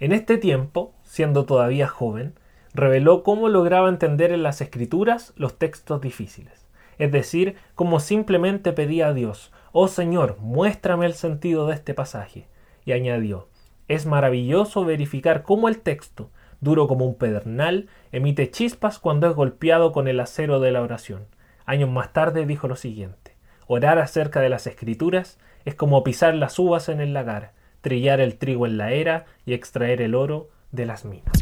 En 0.00 0.12
este 0.12 0.36
tiempo, 0.36 0.92
siendo 1.02 1.46
todavía 1.46 1.88
joven, 1.88 2.34
reveló 2.74 3.22
cómo 3.22 3.48
lograba 3.48 3.88
entender 3.88 4.32
en 4.32 4.42
las 4.42 4.60
escrituras 4.60 5.32
los 5.36 5.56
textos 5.56 6.02
difíciles. 6.02 6.66
Es 6.98 7.10
decir, 7.10 7.56
cómo 7.74 8.00
simplemente 8.00 8.74
pedía 8.74 9.08
a 9.08 9.14
Dios, 9.14 9.50
oh 9.72 9.88
Señor, 9.88 10.36
muéstrame 10.40 11.06
el 11.06 11.14
sentido 11.14 11.66
de 11.66 11.74
este 11.74 11.94
pasaje. 11.94 12.46
Y 12.84 12.92
añadió, 12.92 13.48
es 13.88 14.04
maravilloso 14.04 14.84
verificar 14.84 15.42
cómo 15.42 15.68
el 15.68 15.78
texto, 15.80 16.28
duro 16.64 16.88
como 16.88 17.04
un 17.04 17.14
pedernal, 17.14 17.88
emite 18.10 18.50
chispas 18.50 18.98
cuando 18.98 19.28
es 19.28 19.36
golpeado 19.36 19.92
con 19.92 20.08
el 20.08 20.18
acero 20.18 20.58
de 20.58 20.72
la 20.72 20.82
oración. 20.82 21.26
Años 21.66 21.90
más 21.90 22.12
tarde 22.12 22.46
dijo 22.46 22.66
lo 22.66 22.74
siguiente, 22.74 23.36
orar 23.68 23.98
acerca 23.98 24.40
de 24.40 24.48
las 24.48 24.66
escrituras 24.66 25.38
es 25.64 25.76
como 25.76 26.02
pisar 26.02 26.34
las 26.34 26.58
uvas 26.58 26.88
en 26.88 27.00
el 27.00 27.14
lagar, 27.14 27.52
trillar 27.80 28.20
el 28.20 28.36
trigo 28.36 28.66
en 28.66 28.78
la 28.78 28.90
era 28.92 29.26
y 29.46 29.54
extraer 29.54 30.02
el 30.02 30.14
oro 30.14 30.48
de 30.72 30.86
las 30.86 31.04
minas. 31.04 31.32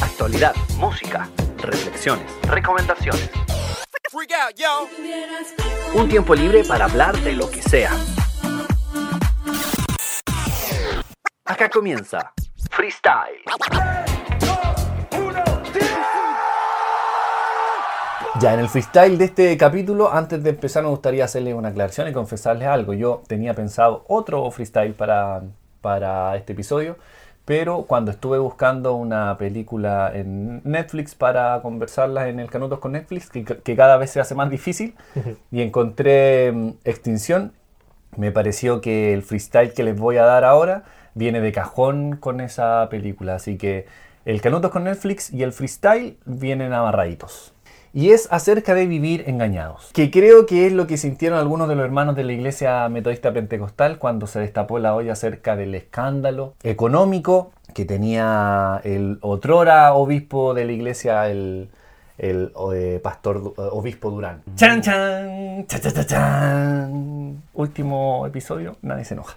Actualidad, 0.00 0.54
música, 0.78 1.28
reflexiones, 1.58 2.24
recomendaciones. 2.48 3.30
Un 5.94 6.08
tiempo 6.08 6.34
libre 6.34 6.62
para 6.64 6.84
hablar 6.84 7.16
de 7.18 7.32
lo 7.32 7.50
que 7.50 7.62
sea. 7.62 7.90
Acá 11.44 11.68
comienza 11.68 12.32
Freestyle. 12.70 13.42
Ya, 18.40 18.54
en 18.54 18.60
el 18.60 18.68
freestyle 18.68 19.16
de 19.16 19.26
este 19.26 19.56
capítulo, 19.56 20.12
antes 20.12 20.42
de 20.42 20.50
empezar 20.50 20.82
me 20.82 20.88
gustaría 20.88 21.24
hacerle 21.24 21.54
una 21.54 21.68
aclaración 21.68 22.08
y 22.08 22.12
confesarles 22.12 22.68
algo. 22.68 22.92
Yo 22.92 23.22
tenía 23.26 23.54
pensado 23.54 24.04
otro 24.08 24.50
freestyle 24.50 24.92
para, 24.94 25.42
para 25.80 26.36
este 26.36 26.52
episodio, 26.52 26.96
pero 27.44 27.82
cuando 27.82 28.10
estuve 28.10 28.38
buscando 28.38 28.94
una 28.94 29.38
película 29.38 30.10
en 30.12 30.62
Netflix 30.64 31.14
para 31.14 31.60
conversarla 31.62 32.28
en 32.28 32.40
el 32.40 32.50
Canutos 32.50 32.80
con 32.80 32.92
Netflix, 32.92 33.30
que, 33.30 33.76
cada 33.76 33.96
vez 33.96 34.10
se 34.10 34.20
hace 34.20 34.34
más 34.34 34.50
difícil, 34.50 34.94
y 35.50 35.62
encontré 35.62 36.52
mm, 36.52 36.70
Extinción, 36.84 37.52
me 38.16 38.30
pareció 38.30 38.80
que 38.80 39.12
el 39.12 39.22
freestyle 39.22 39.72
que 39.72 39.82
les 39.82 39.98
voy 39.98 40.16
a 40.16 40.24
dar 40.24 40.44
ahora 40.44 40.84
viene 41.14 41.40
de 41.40 41.52
cajón 41.52 42.16
con 42.16 42.40
esa 42.40 42.88
película. 42.90 43.36
Así 43.36 43.56
que 43.56 43.86
el 44.24 44.40
Canutos 44.40 44.70
con 44.70 44.84
Netflix 44.84 45.32
y 45.32 45.42
el 45.42 45.52
freestyle 45.52 46.16
vienen 46.24 46.72
amarraditos 46.72 47.54
y 47.94 48.10
es 48.10 48.26
acerca 48.32 48.74
de 48.74 48.86
vivir 48.86 49.22
engañados, 49.28 49.90
que 49.92 50.10
creo 50.10 50.46
que 50.46 50.66
es 50.66 50.72
lo 50.72 50.88
que 50.88 50.96
sintieron 50.96 51.38
algunos 51.38 51.68
de 51.68 51.76
los 51.76 51.84
hermanos 51.84 52.16
de 52.16 52.24
la 52.24 52.32
iglesia 52.32 52.88
metodista 52.88 53.32
pentecostal 53.32 53.98
cuando 53.98 54.26
se 54.26 54.40
destapó 54.40 54.80
la 54.80 54.96
olla 54.96 55.12
acerca 55.12 55.54
del 55.54 55.76
escándalo 55.76 56.54
económico 56.64 57.52
que 57.72 57.84
tenía 57.84 58.80
el 58.82 59.18
otrora 59.20 59.94
obispo 59.94 60.54
de 60.54 60.64
la 60.64 60.72
iglesia, 60.72 61.28
el, 61.30 61.68
el 62.18 62.52
eh, 62.74 63.00
pastor 63.02 63.54
eh, 63.56 63.62
obispo 63.70 64.10
Durán. 64.10 64.42
Chan, 64.56 64.82
chan, 64.82 65.66
chan, 65.66 66.06
chan, 66.06 67.42
Último 67.52 68.26
episodio, 68.26 68.76
nadie 68.82 69.04
se 69.04 69.14
enoja. 69.14 69.36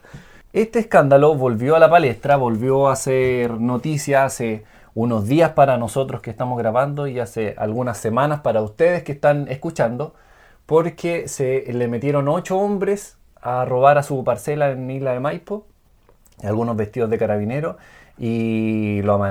Este 0.57 0.79
escándalo 0.79 1.35
volvió 1.35 1.75
a 1.75 1.79
la 1.79 1.87
palestra, 1.87 2.35
volvió 2.35 2.89
a 2.89 2.95
ser 2.95 3.61
noticia 3.61 4.25
hace 4.25 4.63
unos 4.95 5.27
días 5.27 5.51
para 5.51 5.77
nosotros 5.77 6.19
que 6.19 6.31
estamos 6.31 6.57
grabando 6.57 7.05
y 7.05 7.19
hace 7.19 7.53
algunas 7.59 7.99
semanas 7.99 8.39
para 8.39 8.63
ustedes 8.63 9.03
que 9.03 9.11
están 9.11 9.47
escuchando, 9.49 10.15
porque 10.65 11.27
se 11.27 11.71
le 11.71 11.87
metieron 11.87 12.27
ocho 12.27 12.57
hombres 12.57 13.19
a 13.39 13.65
robar 13.65 13.99
a 13.99 14.03
su 14.03 14.23
parcela 14.23 14.71
en 14.71 14.89
Isla 14.89 15.11
de 15.13 15.19
Maipo, 15.19 15.67
algunos 16.43 16.75
vestidos 16.75 17.11
de 17.11 17.19
carabinero, 17.19 17.77
y 18.17 19.03
lo 19.03 19.23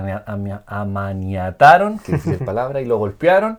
amaniataron, 0.67 1.99
que 1.99 2.15
es 2.15 2.25
la 2.25 2.39
palabra, 2.47 2.81
y 2.81 2.85
lo 2.85 2.99
golpearon, 2.99 3.59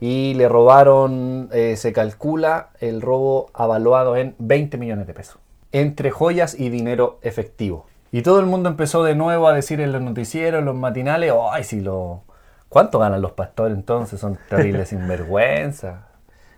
y 0.00 0.34
le 0.34 0.50
robaron, 0.50 1.48
eh, 1.50 1.78
se 1.78 1.94
calcula 1.94 2.68
el 2.78 3.00
robo 3.00 3.46
avaluado 3.54 4.18
en 4.18 4.34
20 4.38 4.76
millones 4.76 5.06
de 5.06 5.14
pesos, 5.14 5.38
entre 5.78 6.10
joyas 6.10 6.58
y 6.58 6.70
dinero 6.70 7.18
efectivo. 7.22 7.86
Y 8.12 8.22
todo 8.22 8.40
el 8.40 8.46
mundo 8.46 8.68
empezó 8.68 9.04
de 9.04 9.14
nuevo 9.14 9.48
a 9.48 9.52
decir 9.52 9.80
en 9.80 9.92
los 9.92 10.00
noticieros, 10.00 10.60
en 10.60 10.64
los 10.64 10.74
matinales, 10.74 11.32
ay, 11.50 11.64
si 11.64 11.80
lo... 11.80 12.22
¿Cuánto 12.68 12.98
ganan 12.98 13.22
los 13.22 13.32
pastores 13.32 13.76
entonces? 13.76 14.18
Son 14.18 14.38
terribles 14.48 14.88
sinvergüenza. 14.90 16.08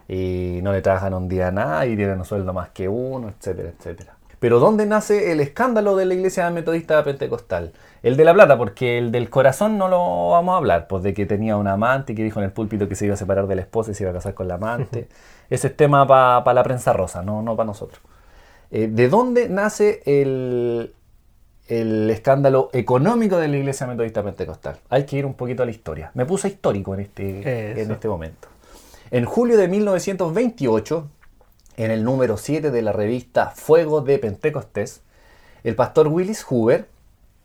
Y 0.09 0.61
no 0.63 0.73
le 0.73 0.83
trabajan 0.83 1.15
un 1.15 1.29
día 1.29 1.49
a 1.49 1.51
nada 1.51 1.87
y 1.87 1.97
tienen 1.97 2.19
un 2.19 2.25
sueldo 2.25 2.53
más 2.53 2.71
que 2.71 2.89
uno, 2.89 3.29
etcétera, 3.29 3.71
etcétera. 3.77 4.19
Pero 4.39 4.61
¿dónde 4.61 4.87
nace 4.87 5.33
el 5.33 5.41
escándalo 5.41 5.97
de 5.97 6.07
la 6.07 6.15
iglesia 6.15 6.49
metodista 6.51 7.03
pentecostal? 7.03 7.73
El 8.05 8.17
de 8.17 8.25
la 8.25 8.33
plata, 8.33 8.57
porque 8.57 8.97
el 8.97 9.11
del 9.11 9.29
corazón 9.29 9.79
no 9.79 9.89
lo 9.89 10.31
vamos 10.31 10.55
a 10.55 10.59
hablar, 10.59 10.87
pues 10.87 11.03
de 11.03 11.13
que 11.13 11.27
tenía 11.27 11.57
un 11.57 11.67
amante 11.67 12.13
y 12.13 12.17
que 12.17 12.23
dijo 12.23 12.39
en 12.39 12.45
el 12.45 12.53
púlpito 12.53 12.89
que 12.89 12.95
se 12.95 13.07
iba 13.07 13.15
a 13.15 13.17
separar 13.17 13.49
de 13.49 13.57
la 13.57 13.63
esposa 13.63 13.91
y 13.91 13.95
se 13.95 14.05
iba 14.05 14.13
a 14.13 14.15
casar 14.15 14.35
con 14.35 14.47
la 14.47 14.55
amante. 14.55 15.09
Ese 15.51 15.67
es 15.67 15.77
tema 15.77 16.07
para 16.07 16.55
la 16.55 16.63
prensa 16.63 16.93
rosa, 16.93 17.23
no, 17.23 17.43
no 17.43 17.57
para 17.57 17.67
nosotros. 17.67 18.01
Eh, 18.71 18.89
¿De 18.91 19.09
dónde 19.09 19.49
nace 19.49 20.03
el, 20.05 20.93
el 21.69 22.09
escándalo 22.11 22.71
económico 22.73 23.37
de 23.37 23.49
la 23.49 23.57
Iglesia 23.59 23.87
Metodista 23.87 24.23
Pentecostal. 24.23 24.79
Hay 24.89 25.05
que 25.05 25.19
ir 25.19 25.27
un 25.27 25.35
poquito 25.35 25.63
a 25.63 25.67
la 25.67 25.71
historia. 25.71 26.11
Me 26.15 26.25
puse 26.25 26.49
histórico 26.49 26.95
en 26.95 27.01
este, 27.01 27.81
en 27.81 27.91
este 27.91 28.09
momento. 28.09 28.49
En 29.11 29.27
julio 29.27 29.57
de 29.59 29.69
1928, 29.69 31.09
en 31.77 31.91
el 31.91 32.05
número 32.05 32.39
7 32.39 32.71
de 32.71 32.83
la 32.83 32.93
revista 32.93 33.51
Fuego 33.51 34.01
de 34.01 34.19
Pentecostés, 34.19 35.03
el 35.63 35.77
pastor 35.77 36.09
Willis 36.09 36.45
Huber, 36.49 36.89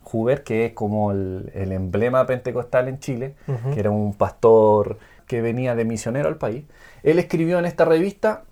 Huber 0.09 0.43
que 0.43 0.67
es 0.67 0.73
como 0.73 1.11
el, 1.11 1.51
emblema 1.53 2.25
pentecostal 2.25 2.87
en 2.87 2.99
Chile, 2.99 3.35
que 3.73 3.79
era 3.79 3.91
un 3.91 4.13
pastor 4.13 4.99
que 5.27 5.41
venía 5.41 5.75
de 5.75 5.83
misionero 5.85 6.29
al 6.29 6.37
país, 6.37 6.63
él 7.03 7.19
escribió 7.19 7.59
en 7.59 7.65
esta 7.65 7.85
revista, 7.85 8.43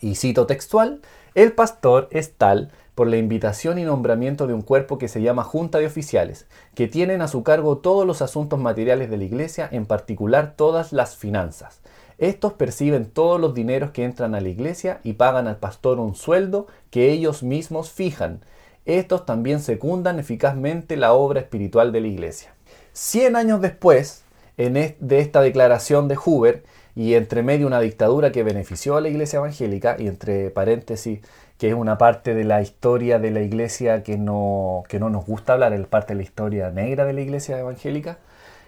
y 0.00 0.16
cito 0.16 0.46
textual, 0.46 1.00
el 1.34 1.52
pastor 1.52 2.08
es 2.10 2.34
tal 2.34 2.70
por 2.94 3.06
la 3.06 3.16
invitación 3.16 3.78
y 3.78 3.84
nombramiento 3.84 4.46
de 4.46 4.54
un 4.54 4.62
cuerpo 4.62 4.98
que 4.98 5.08
se 5.08 5.22
llama 5.22 5.44
Junta 5.44 5.78
de 5.78 5.86
Oficiales, 5.86 6.46
que 6.74 6.88
tienen 6.88 7.22
a 7.22 7.28
su 7.28 7.42
cargo 7.42 7.78
todos 7.78 8.06
los 8.06 8.20
asuntos 8.20 8.58
materiales 8.58 9.10
de 9.10 9.16
la 9.16 9.24
Iglesia, 9.24 9.68
en 9.72 9.86
particular 9.86 10.54
todas 10.56 10.92
las 10.92 11.16
finanzas. 11.16 11.80
Estos 12.18 12.52
perciben 12.52 13.06
todos 13.06 13.40
los 13.40 13.54
dineros 13.54 13.90
que 13.90 14.04
entran 14.04 14.34
a 14.34 14.40
la 14.40 14.48
iglesia 14.48 15.00
y 15.02 15.14
pagan 15.14 15.48
al 15.48 15.56
pastor 15.56 15.98
un 15.98 16.14
sueldo 16.14 16.68
que 16.90 17.10
ellos 17.10 17.42
mismos 17.42 17.90
fijan. 17.90 18.44
Estos 18.84 19.26
también 19.26 19.60
secundan 19.60 20.20
eficazmente 20.20 20.96
la 20.96 21.14
obra 21.14 21.40
espiritual 21.40 21.90
de 21.90 22.00
la 22.00 22.06
iglesia. 22.06 22.54
Cien 22.92 23.34
años 23.34 23.60
después 23.60 24.22
de 24.56 25.18
esta 25.18 25.40
declaración 25.40 26.06
de 26.06 26.18
Huber, 26.24 26.62
y 26.94 27.14
entre 27.14 27.42
medio 27.42 27.66
una 27.66 27.80
dictadura 27.80 28.32
que 28.32 28.42
benefició 28.42 28.96
a 28.96 29.00
la 29.00 29.08
iglesia 29.08 29.38
evangélica, 29.38 29.96
y 29.98 30.08
entre 30.08 30.50
paréntesis 30.50 31.20
que 31.58 31.68
es 31.68 31.74
una 31.74 31.96
parte 31.96 32.34
de 32.34 32.42
la 32.42 32.60
historia 32.60 33.20
de 33.20 33.30
la 33.30 33.40
iglesia 33.40 34.02
que 34.02 34.18
no, 34.18 34.82
que 34.88 34.98
no 34.98 35.10
nos 35.10 35.24
gusta 35.24 35.52
hablar, 35.52 35.72
es 35.72 35.86
parte 35.86 36.12
de 36.12 36.16
la 36.16 36.24
historia 36.24 36.70
negra 36.70 37.04
de 37.04 37.12
la 37.12 37.20
iglesia 37.20 37.56
evangélica, 37.56 38.18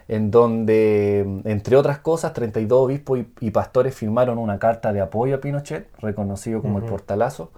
en 0.07 0.31
donde, 0.31 1.41
entre 1.43 1.75
otras 1.75 1.99
cosas, 1.99 2.31
32 2.31 2.79
obispos 2.79 3.19
y, 3.41 3.51
pastores 3.51 3.93
firmaron 3.95 4.37
una 4.37 4.59
carta 4.59 4.93
de 4.93 5.01
apoyo 5.01 5.35
a 5.35 5.41
Pinochet, 5.41 5.89
reconocido 5.99 6.61
como 6.61 6.77
el 6.77 6.85
portalazo, 6.85 7.51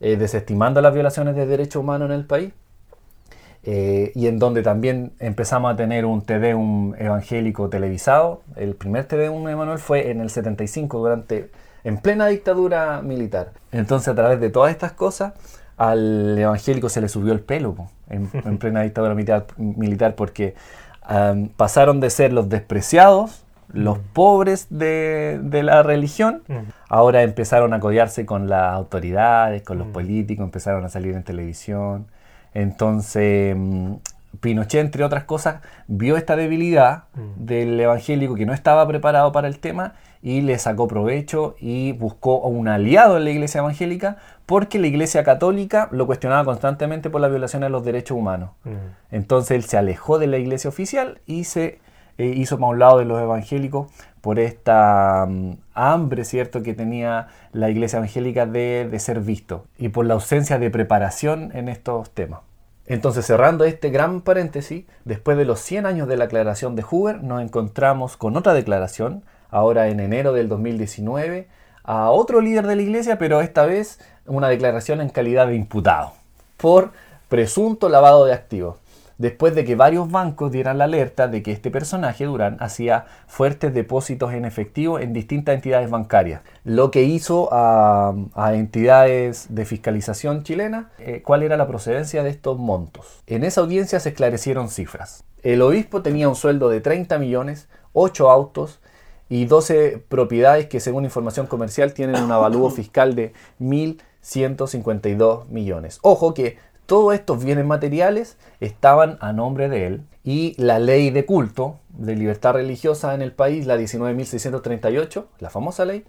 eh, 0.00 0.16
desestimando 0.16 0.80
las 0.80 0.92
violaciones 0.92 1.36
de 1.36 1.46
derechos 1.46 1.80
humanos 1.80 2.10
en 2.10 2.16
el 2.16 2.26
país. 2.26 2.52
Eh, 3.68 4.12
y 4.14 4.28
en 4.28 4.38
donde 4.38 4.62
también 4.62 5.10
empezamos 5.18 5.72
a 5.72 5.76
tener 5.76 6.04
un 6.04 6.22
Tedeum 6.22 6.94
evangélico 6.94 7.68
televisado. 7.68 8.42
El 8.54 8.76
primer 8.76 9.06
Tedeum 9.06 9.48
Emanuel 9.48 9.80
fue 9.80 10.12
en 10.12 10.20
el 10.20 10.30
75, 10.30 10.98
durante 10.98 11.50
en 11.82 11.98
plena 11.98 12.28
dictadura 12.28 13.02
militar. 13.02 13.50
Entonces, 13.72 14.06
a 14.06 14.14
través 14.14 14.38
de 14.40 14.50
todas 14.50 14.70
estas 14.70 14.92
cosas, 14.92 15.32
al 15.76 16.38
evangélico 16.38 16.88
se 16.88 17.00
le 17.00 17.08
subió 17.08 17.32
el 17.32 17.40
pelo 17.40 17.74
en, 18.08 18.58
plena 18.58 18.82
dictadura 18.82 19.14
militar, 19.56 20.14
porque 20.14 20.54
pasaron 21.56 21.98
de 21.98 22.10
ser 22.10 22.32
los 22.32 22.48
despreciados, 22.48 23.42
los 23.72 23.98
pobres 23.98 24.68
de, 24.70 25.40
la 25.64 25.82
religión, 25.82 26.42
ahora 26.88 27.22
empezaron 27.22 27.74
a 27.74 27.80
codiarse 27.80 28.26
con 28.26 28.48
las 28.48 28.74
autoridades, 28.74 29.62
con 29.62 29.78
los 29.78 29.88
políticos, 29.88 30.44
empezaron 30.44 30.84
a 30.84 30.88
salir 30.88 31.16
en 31.16 31.24
televisión. 31.24 32.06
Entonces, 32.56 33.54
mm, 33.54 33.96
Pinochet, 34.40 34.80
entre 34.80 35.04
otras 35.04 35.24
cosas, 35.24 35.60
vio 35.88 36.16
esta 36.16 36.36
debilidad 36.36 37.04
del 37.36 37.78
evangélico 37.78 38.34
que 38.34 38.46
no 38.46 38.54
estaba 38.54 38.88
preparado 38.88 39.30
para 39.30 39.46
el 39.46 39.58
tema 39.58 39.92
y 40.22 40.40
le 40.40 40.58
sacó 40.58 40.88
provecho 40.88 41.54
y 41.60 41.92
buscó 41.92 42.38
un 42.38 42.68
aliado 42.68 43.18
en 43.18 43.24
la 43.24 43.30
iglesia 43.30 43.58
evangélica 43.58 44.16
porque 44.46 44.78
la 44.78 44.86
iglesia 44.86 45.22
católica 45.22 45.88
lo 45.92 46.06
cuestionaba 46.06 46.46
constantemente 46.46 47.10
por 47.10 47.20
la 47.20 47.28
violación 47.28 47.60
de 47.60 47.68
los 47.68 47.84
derechos 47.84 48.16
humanos. 48.16 48.50
Mm. 48.64 49.14
Entonces 49.14 49.50
él 49.50 49.64
se 49.64 49.76
alejó 49.76 50.18
de 50.18 50.26
la 50.26 50.38
iglesia 50.38 50.70
oficial 50.70 51.20
y 51.26 51.44
se 51.44 51.78
eh, 52.18 52.26
hizo 52.26 52.58
para 52.58 52.70
un 52.70 52.78
lado 52.78 52.98
de 52.98 53.04
los 53.04 53.20
evangélicos 53.20 53.88
por 54.20 54.38
esta 54.38 55.26
mm, 55.28 55.52
hambre, 55.74 56.24
¿cierto?, 56.24 56.62
que 56.62 56.74
tenía 56.74 57.28
la 57.52 57.70
iglesia 57.70 57.98
evangélica 57.98 58.46
de, 58.46 58.88
de 58.90 58.98
ser 58.98 59.20
visto 59.20 59.66
y 59.78 59.88
por 59.88 60.06
la 60.06 60.14
ausencia 60.14 60.58
de 60.58 60.70
preparación 60.70 61.50
en 61.54 61.68
estos 61.68 62.10
temas. 62.10 62.40
Entonces, 62.86 63.26
cerrando 63.26 63.64
este 63.64 63.90
gran 63.90 64.20
paréntesis, 64.20 64.84
después 65.04 65.36
de 65.36 65.44
los 65.44 65.60
100 65.60 65.86
años 65.86 66.08
de 66.08 66.16
la 66.16 66.24
declaración 66.24 66.76
de 66.76 66.82
Hoover, 66.82 67.22
nos 67.22 67.42
encontramos 67.42 68.16
con 68.16 68.36
otra 68.36 68.54
declaración, 68.54 69.24
ahora 69.50 69.88
en 69.88 69.98
enero 69.98 70.32
del 70.32 70.48
2019, 70.48 71.48
a 71.82 72.10
otro 72.10 72.40
líder 72.40 72.66
de 72.66 72.76
la 72.76 72.82
iglesia, 72.82 73.18
pero 73.18 73.40
esta 73.40 73.66
vez 73.66 74.00
una 74.26 74.48
declaración 74.48 75.00
en 75.00 75.08
calidad 75.08 75.46
de 75.46 75.56
imputado 75.56 76.12
por 76.56 76.90
presunto 77.28 77.88
lavado 77.88 78.24
de 78.24 78.32
activos 78.32 78.76
después 79.18 79.54
de 79.54 79.64
que 79.64 79.76
varios 79.76 80.10
bancos 80.10 80.52
dieran 80.52 80.78
la 80.78 80.84
alerta 80.84 81.28
de 81.28 81.42
que 81.42 81.52
este 81.52 81.70
personaje, 81.70 82.24
Durán, 82.24 82.56
hacía 82.60 83.06
fuertes 83.26 83.72
depósitos 83.74 84.32
en 84.32 84.44
efectivo 84.44 84.98
en 84.98 85.12
distintas 85.12 85.54
entidades 85.54 85.90
bancarias, 85.90 86.42
lo 86.64 86.90
que 86.90 87.02
hizo 87.02 87.48
a, 87.52 88.14
entidades 88.52 89.46
de 89.50 89.64
fiscalización 89.64 90.42
chilena 90.42 90.90
eh, 90.98 91.22
cuál 91.24 91.42
era 91.42 91.56
la 91.56 91.66
procedencia 91.66 92.22
de 92.22 92.30
estos 92.30 92.58
montos. 92.58 93.22
En 93.26 93.44
esa 93.44 93.60
audiencia 93.60 94.00
se 94.00 94.10
esclarecieron 94.10 94.68
cifras. 94.68 95.24
El 95.42 95.62
obispo 95.62 96.02
tenía 96.02 96.28
un 96.28 96.36
sueldo 96.36 96.68
de 96.68 96.80
30 96.80 97.18
millones, 97.18 97.68
8 97.92 98.30
autos, 98.30 98.80
y 99.28 99.46
12 99.46 100.04
propiedades 100.08 100.66
que 100.66 100.80
según 100.80 101.04
información 101.04 101.46
comercial 101.46 101.92
tienen 101.92 102.22
un 102.22 102.32
avalúo 102.32 102.70
fiscal 102.76 103.14
de 103.14 103.32
1.152 103.60 105.48
millones. 105.48 105.98
Ojo 106.02 106.34
que 106.34 106.58
todos 106.86 107.14
estos 107.14 107.44
bienes 107.44 107.64
materiales 107.64 108.38
estaban 108.60 109.18
a 109.20 109.32
nombre 109.32 109.68
de 109.68 109.86
él 109.86 110.02
y 110.24 110.54
la 110.56 110.78
ley 110.78 111.10
de 111.10 111.26
culto 111.26 111.78
de 111.90 112.16
libertad 112.16 112.54
religiosa 112.54 113.14
en 113.14 113.22
el 113.22 113.32
país, 113.32 113.66
la 113.66 113.76
19.638, 113.76 115.26
la 115.38 115.50
famosa 115.50 115.84
ley, 115.84 116.04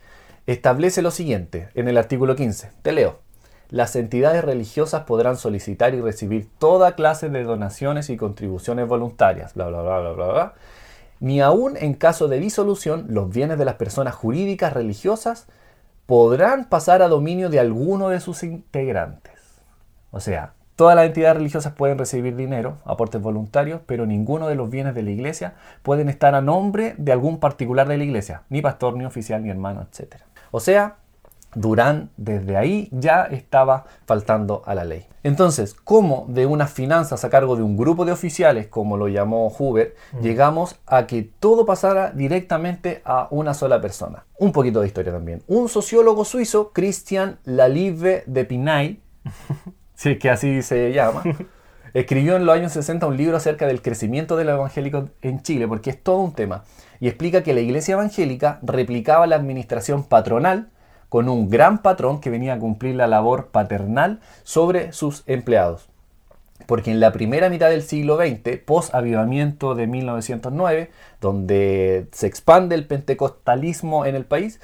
establece 0.45 1.01
lo 1.01 1.11
siguiente 1.11 1.69
en 1.75 1.87
el 1.87 1.97
artículo 1.97 2.35
15. 2.35 2.71
Te 2.81 2.91
leo. 2.91 3.19
Las 3.69 3.95
entidades 3.97 4.45
religiosas 4.45 5.03
podrán 5.03 5.35
solicitar 5.35 5.93
y 5.93 5.99
recibir 5.99 6.47
toda 6.57 6.95
clase 6.95 7.29
de 7.29 7.43
donaciones 7.43 8.09
y 8.09 8.15
contribuciones 8.15 8.87
voluntarias, 8.87 9.53
bla, 9.55 9.67
bla, 9.67 9.81
bla, 9.81 9.99
bla, 9.99 10.11
bla, 10.13 10.27
bla. 10.27 10.53
Ni 11.19 11.41
aún 11.41 11.75
en 11.75 11.93
caso 11.93 12.27
de 12.27 12.39
disolución, 12.39 13.07
los 13.09 13.29
bienes 13.29 13.57
de 13.57 13.65
las 13.65 13.75
personas 13.75 14.15
jurídicas 14.15 14.71
religiosas 14.71 15.47
podrán 16.05 16.69
pasar 16.69 17.01
a 17.01 17.09
dominio 17.09 17.49
de 17.49 17.59
alguno 17.59 18.09
de 18.09 18.21
sus 18.21 18.43
integrantes. 18.43 19.33
O 20.11 20.21
sea, 20.21 20.53
Todas 20.77 20.95
las 20.95 21.07
entidades 21.07 21.37
religiosas 21.37 21.73
pueden 21.73 21.97
recibir 21.97 22.35
dinero, 22.35 22.77
aportes 22.85 23.19
voluntarios, 23.19 23.81
pero 23.87 24.05
ninguno 24.05 24.47
de 24.47 24.53
los 24.53 24.69
bienes 24.69 24.93
de 24.93 25.01
la 25.01 25.09
iglesia 25.09 25.55
pueden 25.81 26.07
estar 26.07 26.35
a 26.35 26.41
nombre 26.41 26.93
de 26.99 27.11
algún 27.11 27.39
particular 27.39 27.87
de 27.87 27.97
la 27.97 28.03
iglesia, 28.03 28.43
ni 28.49 28.61
pastor, 28.61 28.95
ni 28.95 29.03
oficial, 29.03 29.41
ni 29.41 29.49
hermano, 29.49 29.81
etc. 29.81 30.17
O 30.51 30.59
sea, 30.59 30.97
Durán 31.55 32.11
desde 32.15 32.57
ahí 32.57 32.89
ya 32.91 33.23
estaba 33.23 33.85
faltando 34.05 34.61
a 34.67 34.75
la 34.75 34.83
ley. 34.83 35.07
Entonces, 35.23 35.73
¿cómo 35.73 36.27
de 36.29 36.45
unas 36.45 36.71
finanzas 36.71 37.25
a 37.25 37.31
cargo 37.31 37.55
de 37.55 37.63
un 37.63 37.75
grupo 37.75 38.05
de 38.05 38.11
oficiales, 38.11 38.67
como 38.67 38.97
lo 38.97 39.07
llamó 39.07 39.47
Huber, 39.47 39.95
mm. 40.11 40.19
llegamos 40.19 40.75
a 40.85 41.07
que 41.07 41.23
todo 41.23 41.65
pasara 41.65 42.11
directamente 42.11 43.01
a 43.03 43.29
una 43.31 43.55
sola 43.55 43.81
persona? 43.81 44.25
Un 44.37 44.51
poquito 44.51 44.81
de 44.81 44.87
historia 44.87 45.11
también. 45.11 45.41
Un 45.47 45.69
sociólogo 45.69 46.23
suizo, 46.23 46.71
Christian 46.71 47.39
Lalive 47.45 48.23
de 48.27 48.45
Pinay, 48.45 49.01
si 49.97 50.11
es 50.11 50.19
que 50.19 50.29
así 50.29 50.61
se 50.61 50.93
llama, 50.93 51.23
escribió 51.93 52.35
en 52.35 52.45
los 52.45 52.55
años 52.55 52.71
60 52.71 53.07
un 53.07 53.17
libro 53.17 53.35
acerca 53.35 53.65
del 53.65 53.81
crecimiento 53.81 54.37
de 54.37 54.45
los 54.45 54.53
evangélicos 54.53 55.09
en 55.23 55.41
Chile, 55.41 55.67
porque 55.67 55.89
es 55.89 56.01
todo 56.01 56.19
un 56.19 56.33
tema, 56.33 56.63
y 56.99 57.07
explica 57.07 57.41
que 57.41 57.55
la 57.55 57.61
iglesia 57.61 57.93
evangélica 57.93 58.59
replicaba 58.61 59.25
la 59.25 59.35
administración 59.35 60.03
patronal 60.03 60.69
con 61.09 61.27
un 61.29 61.49
gran 61.49 61.81
patrón 61.81 62.21
que 62.21 62.29
venía 62.29 62.53
a 62.53 62.59
cumplir 62.59 62.95
la 62.95 63.07
labor 63.07 63.47
paternal 63.47 64.19
sobre 64.43 64.93
sus 64.93 65.23
empleados. 65.25 65.89
Porque 66.67 66.91
en 66.91 66.99
la 66.99 67.11
primera 67.11 67.49
mitad 67.49 67.69
del 67.69 67.81
siglo 67.81 68.17
XX, 68.17 68.57
post-avivamiento 68.65 69.73
de 69.73 69.87
1909, 69.87 70.91
donde 71.21 72.07
se 72.11 72.27
expande 72.27 72.75
el 72.75 72.85
pentecostalismo 72.85 74.05
en 74.05 74.15
el 74.15 74.25
país, 74.25 74.59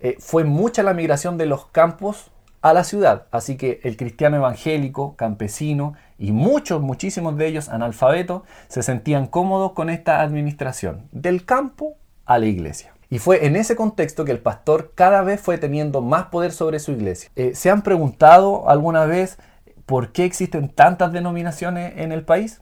eh, 0.00 0.16
fue 0.18 0.44
mucha 0.44 0.82
la 0.82 0.94
migración 0.94 1.36
de 1.36 1.46
los 1.46 1.66
campos 1.66 2.30
a 2.60 2.72
la 2.72 2.84
ciudad. 2.84 3.26
Así 3.30 3.56
que 3.56 3.80
el 3.84 3.96
cristiano 3.96 4.36
evangélico, 4.36 5.16
campesino 5.16 5.94
y 6.18 6.32
muchos, 6.32 6.80
muchísimos 6.80 7.36
de 7.36 7.46
ellos 7.46 7.68
analfabetos 7.68 8.42
se 8.68 8.82
sentían 8.82 9.26
cómodos 9.26 9.72
con 9.72 9.90
esta 9.90 10.20
administración, 10.20 11.08
del 11.12 11.44
campo 11.44 11.96
a 12.26 12.38
la 12.38 12.46
iglesia. 12.46 12.92
Y 13.10 13.20
fue 13.20 13.46
en 13.46 13.56
ese 13.56 13.74
contexto 13.74 14.24
que 14.24 14.32
el 14.32 14.40
pastor 14.40 14.92
cada 14.94 15.22
vez 15.22 15.40
fue 15.40 15.56
teniendo 15.56 16.02
más 16.02 16.26
poder 16.26 16.52
sobre 16.52 16.78
su 16.78 16.92
iglesia. 16.92 17.30
Eh, 17.36 17.54
¿Se 17.54 17.70
han 17.70 17.82
preguntado 17.82 18.68
alguna 18.68 19.06
vez 19.06 19.38
por 19.86 20.12
qué 20.12 20.24
existen 20.24 20.68
tantas 20.68 21.12
denominaciones 21.12 21.94
en 21.96 22.12
el 22.12 22.22
país? 22.22 22.60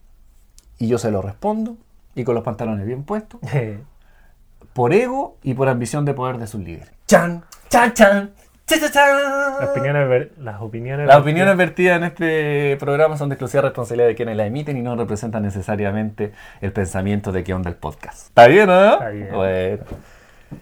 Y 0.78 0.87
yo 0.87 0.98
se 0.98 1.11
lo 1.11 1.22
respondo, 1.22 1.78
y 2.14 2.22
con 2.22 2.35
los 2.35 2.44
pantalones 2.44 2.87
bien 2.87 3.02
puestos. 3.02 3.40
por 4.72 4.92
ego 4.92 5.38
y 5.42 5.54
por 5.54 5.68
ambición 5.68 6.04
de 6.04 6.14
poder 6.14 6.38
de 6.38 6.46
sus 6.46 6.61
líderes. 6.61 6.92
¡Chan! 7.06 7.44
¡Chan, 7.68 7.94
chan! 7.94 8.35
Las 8.68 9.70
opiniones, 9.70 10.29
las 10.38 10.61
opiniones, 10.61 11.07
las 11.07 11.16
opiniones 11.18 11.57
vertidas 11.57 11.98
en 11.98 12.05
este 12.05 12.76
programa 12.81 13.16
son 13.16 13.29
de 13.29 13.35
exclusiva 13.35 13.62
responsabilidad 13.62 14.09
de 14.09 14.16
quienes 14.16 14.37
la 14.37 14.44
emiten 14.44 14.76
y 14.76 14.83
no 14.83 14.96
representan 14.96 15.44
necesariamente 15.44 16.33
el 16.61 16.72
pensamiento 16.72 17.31
de 17.31 17.44
qué 17.44 17.55
onda 17.55 17.70
el 17.70 17.76
podcast. 17.76 18.26
¿Está 18.26 18.48
bien, 18.48 18.66
no? 18.66 18.94
Está 18.94 19.09
bien. 19.11 19.29
Bueno. 19.33 19.85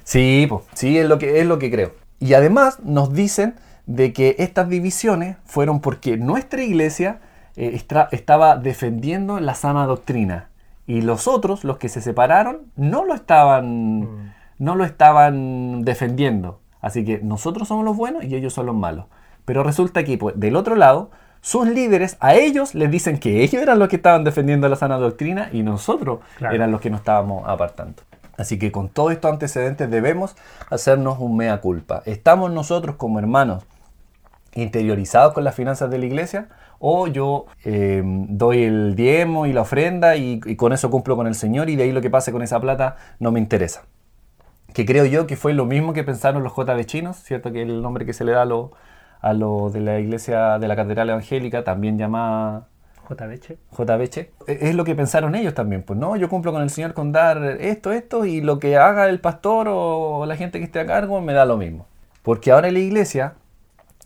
Sí, 0.03 0.49
sí, 0.75 0.99
es 0.99 1.09
lo, 1.09 1.19
que, 1.19 1.41
es 1.41 1.47
lo 1.47 1.59
que 1.59 1.71
creo. 1.71 1.93
Y 2.21 2.35
además 2.35 2.81
nos 2.81 3.15
dicen 3.15 3.55
de 3.87 4.13
que 4.13 4.37
estas 4.39 4.69
divisiones 4.69 5.39
fueron 5.47 5.81
porque 5.81 6.19
nuestra 6.19 6.63
iglesia 6.63 7.21
eh, 7.57 7.81
estaba 8.11 8.57
defendiendo 8.57 9.41
la 9.41 9.55
sana 9.55 9.87
doctrina 9.87 10.51
y 10.87 11.01
los 11.01 11.27
otros, 11.27 11.65
los 11.65 11.79
que 11.79 11.89
se 11.89 12.03
separaron, 12.03 12.71
no 12.77 13.07
lo 13.07 13.15
estaban, 13.15 14.01
mm. 14.01 14.33
no 14.59 14.75
lo 14.75 14.85
estaban 14.85 15.85
defendiendo. 15.85 16.61
Así 16.85 17.03
que 17.03 17.19
nosotros 17.23 17.67
somos 17.67 17.83
los 17.83 17.97
buenos 17.97 18.25
y 18.25 18.35
ellos 18.35 18.53
son 18.53 18.67
los 18.67 18.75
malos. 18.75 19.07
Pero 19.47 19.63
resulta 19.63 20.05
que 20.05 20.19
pues, 20.19 20.39
del 20.39 20.55
otro 20.55 20.77
lado, 20.77 21.11
sus 21.41 21.67
líderes 21.67 22.19
a 22.21 22.35
ellos 22.35 22.75
les 22.75 22.91
dicen 22.91 23.19
que 23.19 23.43
ellos 23.43 23.63
eran 23.63 23.79
los 23.79 23.89
que 23.89 23.97
estaban 23.97 24.23
defendiendo 24.23 24.69
la 24.69 24.77
sana 24.77 24.99
doctrina 24.99 25.49
y 25.51 25.63
nosotros 25.63 26.21
eran 26.39 26.71
los 26.71 26.83
que 26.83 26.91
nos 26.91 27.01
estábamos 27.01 27.49
apartando. 27.49 28.03
Así 28.37 28.59
que 28.59 28.71
con 28.71 28.91
todos 28.91 29.13
estos 29.13 29.33
antecedentes 29.33 29.91
debemos 29.91 30.37
hacernos 30.69 31.19
un 31.21 31.39
mea 31.39 31.59
culpa. 31.63 32.03
¿Estamos 32.05 32.53
nosotros 32.53 32.97
como 32.97 33.19
hermanos 33.19 33.65
interiorizados 34.55 35.33
con 35.33 35.43
las 35.43 35.55
finanzas 35.55 35.89
de 35.91 35.97
la 35.97 36.05
iglesia? 36.05 36.49
¿O 36.81 37.07
yo 37.07 37.47
em, 37.65 38.27
doy 38.29 38.65
el 38.65 38.95
diezmo 38.95 39.47
y 39.47 39.55
la 39.55 39.63
ofrenda 39.63 40.17
y 40.17 40.39
con 40.57 40.75
eso 40.75 40.91
cumplo 40.91 41.17
con 41.17 41.27
el 41.27 41.35
Señor 41.35 41.71
y 41.71 41.77
de 41.77 41.85
ahí 41.85 41.93
lo 41.93 42.03
que 42.03 42.11
pase 42.11 42.31
con 42.31 42.43
esa 42.43 42.61
plata 42.61 42.97
no 43.21 43.33
me 43.33 43.41
interesa? 43.41 43.85
Que 44.75 44.85
creo 44.85 45.07
yo 45.07 45.27
que 45.27 45.37
fue 45.37 45.55
lo 45.55 45.65
mismo 45.65 45.93
que 45.93 46.03
pensaron 46.03 46.43
los 46.43 46.53
JB 46.55 46.85
chinos, 46.85 47.17
¿cierto? 47.17 47.53
Que 47.53 47.63
el 47.63 47.81
nombre 47.81 48.05
que 48.05 48.13
se 48.13 48.25
le 48.25 48.33
da 48.33 48.43
a 48.43 48.45
lo, 48.45 48.73
a 49.21 49.33
lo 49.33 49.71
de 49.71 49.81
la 49.81 50.01
iglesia 50.01 50.59
de 50.59 50.69
la 50.69 50.75
catedral 50.77 51.09
evangélica, 51.09 51.63
también 51.63 51.97
llamada 51.97 52.67
JBC. 53.09 53.57
JBC. 53.71 54.17
E, 54.49 54.59
es 54.69 54.75
lo 54.75 54.85
que 54.85 54.97
pensaron 54.97 55.37
ellos 55.37 55.55
también, 55.55 55.85
pues 55.85 55.99
no, 55.99 56.17
yo 56.17 56.29
cumplo 56.29 56.53
con 56.53 56.61
el 56.61 56.71
Señor 56.71 56.93
con 56.93 57.13
dar 57.13 57.39
esto, 57.61 57.93
esto, 57.93 58.25
y 58.25 58.41
lo 58.41 58.59
que 58.59 58.77
haga 58.77 59.09
el 59.09 59.21
pastor 59.21 59.69
o 59.71 60.27
la 60.27 60.37
gente 60.37 60.59
que 60.59 60.65
esté 60.65 60.81
a 60.81 60.87
cargo 60.87 61.21
me 61.21 61.35
da 61.35 61.45
lo 61.45 61.57
mismo. 61.57 61.87
Porque 62.23 62.51
ahora 62.51 62.67
en 62.67 62.75
la 62.75 62.81
iglesia 62.81 63.35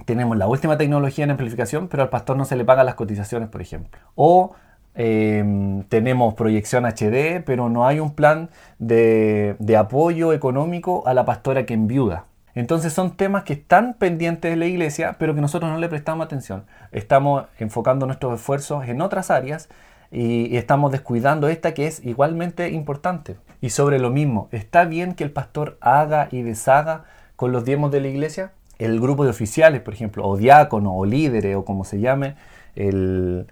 tenemos 0.04 0.36
la 0.36 0.48
última 0.48 0.76
tecnología 0.76 1.24
en 1.24 1.30
amplificación, 1.30 1.88
pero 1.88 2.02
al 2.02 2.10
pastor 2.10 2.36
no 2.36 2.44
se 2.44 2.56
le 2.56 2.66
pagan 2.66 2.84
las 2.84 2.94
cotizaciones, 2.94 3.48
por 3.48 3.62
ejemplo. 3.62 3.98
O 4.16 4.54
Em, 5.00 5.84
tenemos 5.84 6.34
proyección 6.34 6.84
HD, 6.84 7.40
pero 7.46 7.68
no 7.68 7.86
hay 7.86 8.00
un 8.00 8.16
plan 8.16 8.50
de, 8.80 9.56
apoyo 9.78 10.32
económico 10.32 11.04
a 11.06 11.14
la 11.14 11.24
pastora 11.24 11.64
que 11.66 11.74
enviuda. 11.74 12.24
Entonces 12.56 12.94
son 12.94 13.16
temas 13.16 13.44
que 13.44 13.52
están 13.52 13.94
pendientes 13.94 14.50
de 14.50 14.56
la 14.56 14.66
iglesia, 14.66 15.14
pero 15.16 15.36
que 15.36 15.40
nosotros 15.40 15.70
no 15.70 15.78
le 15.78 15.88
prestamos 15.88 16.26
atención. 16.26 16.64
Estamos 16.90 17.44
enfocando 17.60 18.06
nuestros 18.06 18.40
esfuerzos 18.40 18.88
en 18.88 19.00
otras 19.00 19.30
áreas 19.30 19.68
y, 20.10 20.56
estamos 20.56 20.90
descuidando 20.90 21.46
esta 21.46 21.74
que 21.74 21.86
es 21.86 22.04
igualmente 22.04 22.70
importante. 22.70 23.36
Y 23.60 23.70
sobre 23.70 24.00
lo 24.00 24.10
mismo, 24.10 24.48
¿está 24.50 24.84
bien 24.84 25.14
que 25.14 25.22
el 25.22 25.30
pastor 25.30 25.78
haga 25.80 26.26
y 26.32 26.42
deshaga 26.42 27.04
con 27.36 27.52
los 27.52 27.64
diezmos 27.64 27.92
de 27.92 28.00
la 28.00 28.08
iglesia? 28.08 28.50
El 28.80 28.98
grupo 28.98 29.22
de 29.22 29.30
oficiales, 29.30 29.80
por 29.80 29.94
ejemplo, 29.94 30.26
o 30.26 30.36
diácono, 30.36 30.96
o 30.96 31.04
líderes, 31.04 31.54
o 31.54 31.64
como 31.64 31.84
se 31.84 32.00
llame, 32.00 32.34
el, 32.74 33.46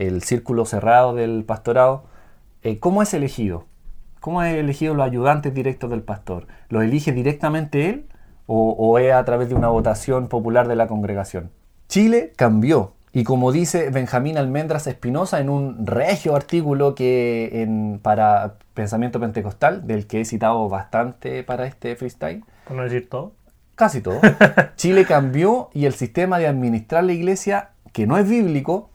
el 0.00 0.22
círculo 0.22 0.64
cerrado 0.64 1.14
del 1.14 1.44
pastorado, 1.44 2.04
eh, 2.62 2.78
¿cómo 2.78 3.02
es 3.02 3.12
elegido? 3.12 3.66
¿Cómo 4.18 4.42
es 4.42 4.56
elegido 4.56 4.94
los 4.94 5.06
ayudantes 5.06 5.52
directos 5.52 5.90
del 5.90 6.02
pastor? 6.02 6.46
¿Lo 6.68 6.80
elige 6.80 7.12
directamente 7.12 7.90
él 7.90 8.06
o, 8.46 8.98
es 8.98 9.12
a 9.12 9.24
través 9.24 9.48
de 9.48 9.54
una 9.54 9.68
votación 9.68 10.28
popular 10.28 10.68
de 10.68 10.76
la 10.76 10.88
congregación? 10.88 11.50
Chile 11.88 12.32
cambió 12.34 12.94
y 13.12 13.24
como 13.24 13.52
dice 13.52 13.90
Benjamín 13.90 14.38
Almendras 14.38 14.86
Espinosa 14.86 15.38
en 15.40 15.50
un 15.50 15.86
regio 15.86 16.34
artículo 16.34 16.94
que 16.94 17.62
en, 17.62 18.00
para 18.02 18.54
Pensamiento 18.74 19.20
Pentecostal, 19.20 19.86
del 19.86 20.06
que 20.06 20.22
he 20.22 20.24
citado 20.24 20.68
bastante 20.68 21.42
para 21.44 21.66
este 21.66 21.94
freestyle. 21.96 22.44
¿Por 22.66 22.76
no 22.76 22.84
decir 22.84 23.08
todo? 23.08 23.32
Casi 23.74 24.00
todo. 24.00 24.20
Chile 24.76 25.04
cambió 25.04 25.70
y 25.74 25.84
el 25.84 25.92
sistema 25.92 26.38
de 26.38 26.46
administrar 26.46 27.04
la 27.04 27.12
iglesia, 27.12 27.70
que 27.92 28.06
no 28.06 28.16
es 28.16 28.28
bíblico, 28.28 28.89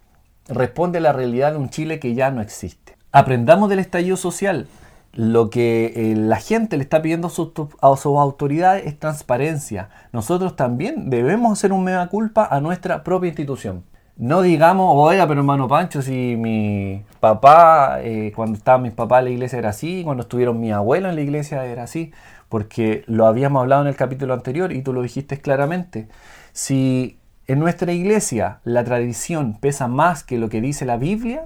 responde 0.47 0.99
a 0.99 1.01
la 1.01 1.13
realidad 1.13 1.53
de 1.53 1.57
un 1.57 1.69
Chile 1.69 1.99
que 1.99 2.13
ya 2.13 2.31
no 2.31 2.41
existe. 2.41 2.97
Aprendamos 3.11 3.69
del 3.69 3.79
estallido 3.79 4.17
social. 4.17 4.67
Lo 5.13 5.49
que 5.49 5.93
eh, 5.95 6.15
la 6.15 6.35
gente 6.35 6.75
le 6.75 6.83
está 6.83 7.01
pidiendo 7.01 7.27
a 7.27 7.29
sus, 7.29 8.17
autoridades 8.17 8.85
es 8.85 8.99
transparencia. 8.99 9.89
Nosotros 10.11 10.57
también 10.57 11.09
debemos 11.09 11.53
hacer 11.53 11.71
un 11.71 11.85
mea 11.85 12.07
culpa 12.07 12.45
a 12.51 12.59
nuestra 12.59 13.03
propia 13.03 13.29
institución. 13.29 13.85
No 14.17 14.41
digamos, 14.41 14.93
oiga, 14.93 15.27
pero 15.27 15.39
hermano 15.39 15.69
Pancho, 15.69 16.01
si 16.01 16.35
mi 16.37 17.03
papá, 17.21 17.99
eh, 18.01 18.33
cuando 18.35 18.57
estaba 18.57 18.77
mi 18.77 18.91
papá 18.91 19.19
en 19.19 19.25
la 19.25 19.31
iglesia 19.31 19.59
era 19.59 19.69
así, 19.69 20.03
cuando 20.03 20.23
estuvieron 20.23 20.59
mi 20.59 20.71
abuelo 20.71 21.09
en 21.09 21.15
la 21.15 21.21
iglesia 21.21 21.65
era 21.65 21.83
así, 21.83 22.11
porque 22.49 23.03
lo 23.07 23.25
habíamos 23.25 23.61
hablado 23.61 23.83
en 23.83 23.87
el 23.87 23.95
capítulo 23.95 24.33
anterior 24.33 24.73
y 24.73 24.81
tú 24.81 24.91
lo 24.91 25.01
dijiste 25.01 25.39
claramente. 25.39 26.09
Si 26.51 27.19
en 27.47 27.59
nuestra 27.59 27.91
iglesia 27.91 28.59
la 28.63 28.83
tradición 28.83 29.57
pesa 29.59 29.87
más 29.87 30.23
que 30.23 30.37
lo 30.37 30.49
que 30.49 30.61
dice 30.61 30.85
la 30.85 30.97
Biblia, 30.97 31.45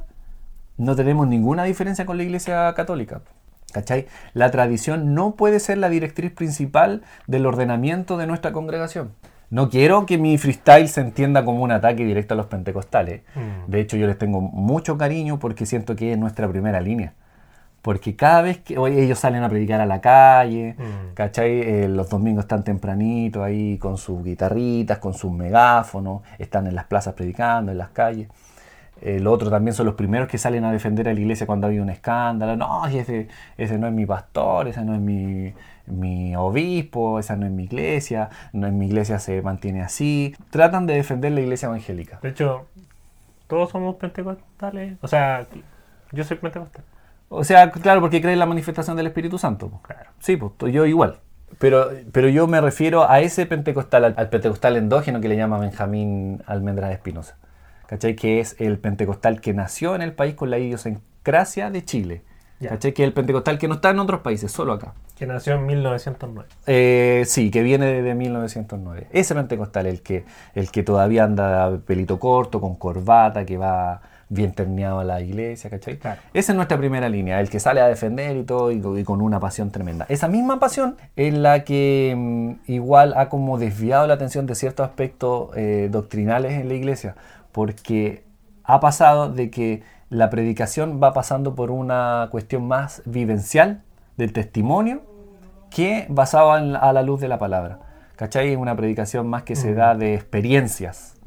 no 0.78 0.96
tenemos 0.96 1.28
ninguna 1.28 1.64
diferencia 1.64 2.06
con 2.06 2.18
la 2.18 2.24
iglesia 2.24 2.74
católica. 2.74 3.22
¿Cachai? 3.74 4.08
La 4.34 4.50
tradición 4.50 5.14
no 5.14 5.36
puede 5.36 5.60
ser 5.60 5.78
la 5.78 5.90
directriz 5.90 6.32
principal 6.32 7.04
del 7.28 7.46
ordenamiento 7.46 8.18
de 8.18 8.26
nuestra 8.26 8.52
congregación. 8.52 9.12
No 9.52 9.70
quiero 9.70 10.06
que 10.06 10.18
mi 10.18 10.38
freestyle 10.38 10.88
se 10.88 11.02
entienda 11.02 11.44
como 11.44 11.64
un 11.64 11.72
ataque 11.72 12.06
directo 12.06 12.34
a 12.34 12.38
los 12.38 12.46
pentecostales. 12.46 13.22
Mm. 13.36 13.70
De 13.70 13.80
hecho, 13.80 13.98
yo 13.98 14.08
les 14.08 14.18
tengo 14.18 14.42
mucho 14.42 14.98
cariño 14.98 15.40
porque 15.40 15.66
siento 15.66 15.96
que 15.96 16.14
es 16.14 16.18
nuestra 16.18 16.48
primera 16.48 16.82
línea. 16.82 17.14
Porque 17.82 18.16
cada 18.16 18.42
vez 18.42 18.60
que 18.60 18.78
hoy 18.78 18.98
ellos 19.00 19.20
salen 19.20 19.44
a 19.44 19.50
predicar 19.50 19.80
a 19.80 19.86
la 19.86 20.02
calle, 20.02 20.76
mm. 20.78 21.14
¿cachai? 21.14 21.62
Eh, 21.62 21.88
los 21.88 22.10
domingos 22.10 22.44
están 22.44 22.64
tempranito 22.64 23.44
ahí 23.44 23.78
con 23.78 23.98
sus 23.98 24.24
guitarritas, 24.24 24.98
con 24.98 25.14
sus 25.14 25.32
megáfonos, 25.32 26.22
están 26.38 26.68
en 26.68 26.76
las 26.76 26.86
plazas 26.86 27.14
predicando, 27.14 27.72
en 27.72 27.78
las 27.78 27.90
calles. 27.90 28.28
El 29.02 29.28
otro 29.28 29.50
también 29.50 29.74
son 29.74 29.86
los 29.86 29.96
primeros 29.96 30.28
que 30.28 30.38
salen 30.38 30.66
a 30.66 30.72
defender 30.72 31.08
a 31.08 31.14
la 31.14 31.20
iglesia 31.20 31.48
cuando 31.48 31.68
ha 31.68 31.70
habido 31.70 31.84
un 31.84 31.90
escándalo. 31.90 32.58
No, 32.58 32.86
ese, 32.88 33.30
ese 33.58 33.78
no 33.78 33.88
es 33.88 33.94
mi 33.94 34.06
pastor, 34.06 34.68
ese 34.68 34.84
no 34.84 34.94
es 34.94 35.00
mi, 35.00 35.54
mi 35.86 36.36
obispo, 36.36 37.20
esa 37.20 37.36
no 37.36 37.46
es 37.46 37.52
mi 37.52 37.64
iglesia, 37.64 38.30
no 38.52 38.68
en 38.68 38.78
mi 38.78 38.88
iglesia 38.88 39.20
se 39.20 39.42
mantiene 39.42 39.82
así. 39.82 40.36
Tratan 40.50 40.86
de 40.86 40.96
defender 40.96 41.32
la 41.32 41.42
iglesia 41.42 41.68
evangélica. 41.68 42.20
De 42.22 42.30
hecho, 42.30 42.68
todos 43.48 43.70
somos 43.70 43.96
pentecostales. 43.96 44.98
O 45.02 45.08
sea, 45.08 45.48
yo 46.12 46.24
soy 46.24 46.38
pentecostal. 46.38 46.84
O 47.30 47.44
sea, 47.44 47.72
claro, 47.72 48.02
porque 48.02 48.22
creen 48.22 48.40
la 48.40 48.46
manifestación 48.46 48.98
del 48.98 49.08
Espíritu 49.08 49.38
Santo. 49.38 49.80
Claro. 49.84 50.10
Sí, 50.20 50.36
pues 50.36 50.74
yo 50.74 50.86
igual. 50.86 51.20
Pero, 51.58 51.90
pero 52.12 52.28
yo 52.30 52.48
me 52.48 52.62
refiero 52.62 53.10
a 53.10 53.22
ese 53.22 53.46
pentecostal, 53.46 54.14
al, 54.16 54.30
pentecostal 54.30 54.78
endógeno 54.78 55.20
que 55.22 55.30
le 55.30 55.36
llama 55.36 55.58
Benjamín 55.58 56.44
Almendra 56.46 56.92
Espinosa. 56.92 57.38
¿Cachai? 57.88 58.16
Que 58.16 58.40
es 58.40 58.56
el 58.60 58.78
pentecostal 58.78 59.42
que 59.42 59.54
nació 59.54 59.96
en 59.96 60.02
el 60.02 60.14
país 60.14 60.36
con 60.36 60.52
la 60.52 60.60
idiosincrasia 60.60 61.72
de 61.72 61.84
Chile. 61.84 62.24
¿Cachai? 62.62 62.94
Que 62.94 63.04
es 63.04 63.08
el 63.08 63.14
pentecostal 63.14 63.58
que 63.58 63.68
no 63.68 63.76
está 63.76 63.90
en 63.90 64.00
otros 64.00 64.22
países, 64.22 64.52
solo 64.52 64.74
acá. 64.74 64.94
Que 65.18 65.26
nació 65.26 65.56
en 65.56 65.66
1909. 65.66 66.50
Eh, 66.68 67.24
sí, 67.26 67.50
que 67.52 67.64
viene 67.64 68.02
de, 68.02 68.16
1909. 68.16 69.08
Ese 69.12 69.34
pentecostal, 69.34 69.88
el 69.88 70.02
que, 70.02 70.26
el 70.54 70.70
que 70.70 70.84
todavía 70.84 71.24
anda 71.24 71.80
pelito 71.80 72.20
corto, 72.20 72.62
con 72.62 72.76
corbata, 72.76 73.46
que 73.46 73.58
va 73.58 74.02
bien 74.30 74.54
terneado 74.54 75.00
a 75.00 75.04
la 75.04 75.22
iglesia, 75.22 75.70
¿cachai? 75.72 76.00
Esa 76.34 76.52
es 76.52 76.56
nuestra 76.56 76.78
primera 76.78 77.10
línea, 77.10 77.40
el 77.42 77.50
que 77.50 77.60
sale 77.60 77.82
a 77.82 77.88
defender 77.88 78.38
y 78.38 78.44
todo 78.44 78.72
y, 78.72 79.04
con 79.04 79.22
una 79.22 79.40
pasión 79.40 79.72
tremenda. 79.72 80.06
Esa 80.08 80.28
misma 80.28 80.60
pasión 80.60 80.98
es 81.16 81.34
la 81.34 81.64
que 81.64 82.14
mm, 82.16 82.72
igual 82.72 83.16
ha 83.18 83.28
como 83.28 83.58
desviado 83.58 84.06
la 84.06 84.14
atención 84.14 84.46
de 84.46 84.54
ciertos 84.54 84.88
aspectos 84.88 85.50
eh, 85.56 85.90
doctrinales 85.92 86.54
en 86.54 86.70
la 86.70 86.76
iglesia, 86.76 87.16
porque 87.52 88.24
ha 88.64 88.80
pasado 88.80 89.32
de 89.32 89.50
que 89.50 89.82
la 90.10 90.30
predicación 90.30 91.00
va 91.02 91.12
pasando 91.14 91.56
por 91.56 91.72
una 91.72 92.28
cuestión 92.32 92.68
más 92.68 93.02
vivencial 93.06 93.82
del 94.16 94.32
testimonio 94.32 95.02
que 95.72 96.06
basado 96.10 96.52
a 96.52 96.94
la 96.94 97.02
luz 97.02 97.20
de 97.20 97.28
la 97.28 97.40
palabra. 97.40 97.80
¿Cachai? 98.16 98.52
Es 98.52 98.58
una 98.58 98.76
predicación 98.76 99.28
más 99.28 99.44
que 99.44 99.56
se 99.56 99.74
da 99.74 99.96
de 99.96 100.14
experiencias 100.14 101.19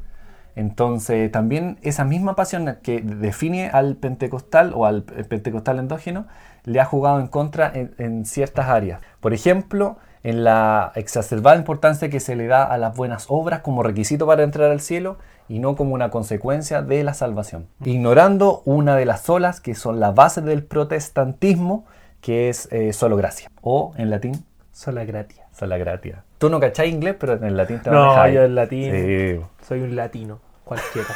entonces, 0.55 1.31
también 1.31 1.77
esa 1.81 2.05
misma 2.05 2.35
pasión 2.35 2.77
que 2.83 3.01
define 3.01 3.69
al 3.69 3.95
pentecostal 3.95 4.73
o 4.75 4.85
al 4.85 5.03
pentecostal 5.03 5.79
endógeno 5.79 6.27
le 6.63 6.79
ha 6.79 6.85
jugado 6.85 7.19
en 7.19 7.27
contra 7.27 7.71
en, 7.73 8.25
ciertas 8.25 8.69
áreas. 8.69 9.01
Por 9.19 9.33
ejemplo, 9.33 9.97
en 10.23 10.43
la 10.43 10.91
exacerbada 10.95 11.57
importancia 11.57 12.09
que 12.09 12.19
se 12.19 12.35
le 12.35 12.47
da 12.47 12.63
a 12.63 12.77
las 12.77 12.95
buenas 12.95 13.25
obras 13.29 13.61
como 13.61 13.83
requisito 13.83 14.27
para 14.27 14.43
entrar 14.43 14.71
al 14.71 14.79
cielo 14.79 15.17
y 15.49 15.59
no 15.59 15.75
como 15.75 15.93
una 15.93 16.09
consecuencia 16.09 16.81
de 16.81 17.03
la 17.03 17.13
salvación. 17.13 17.67
Ignorando 17.83 18.61
una 18.65 18.95
de 18.95 19.05
las 19.05 19.29
olas 19.29 19.59
que 19.59 19.75
son 19.75 19.99
la 19.99 20.11
base 20.11 20.41
del 20.41 20.63
protestantismo, 20.63 21.85
que 22.21 22.47
es 22.47 22.69
eh, 22.71 22.93
solo 22.93 23.17
gracia, 23.17 23.49
o 23.61 23.91
en 23.97 24.09
latín, 24.09 24.45
sola 24.71 25.03
gratia. 25.03 25.42
Sola 25.53 25.77
gratia. 25.77 26.23
Tú 26.37 26.49
no 26.49 26.59
cachás 26.59 26.87
inglés, 26.87 27.15
pero 27.19 27.33
en 27.33 27.43
el 27.43 27.55
latín 27.55 27.79
te 27.79 27.89
No, 27.89 28.27
yo 28.27 28.43
en 28.43 28.55
latín 28.55 29.45
soy 29.65 29.81
un 29.81 29.95
latino, 29.95 30.39
cualquiera. 30.63 31.09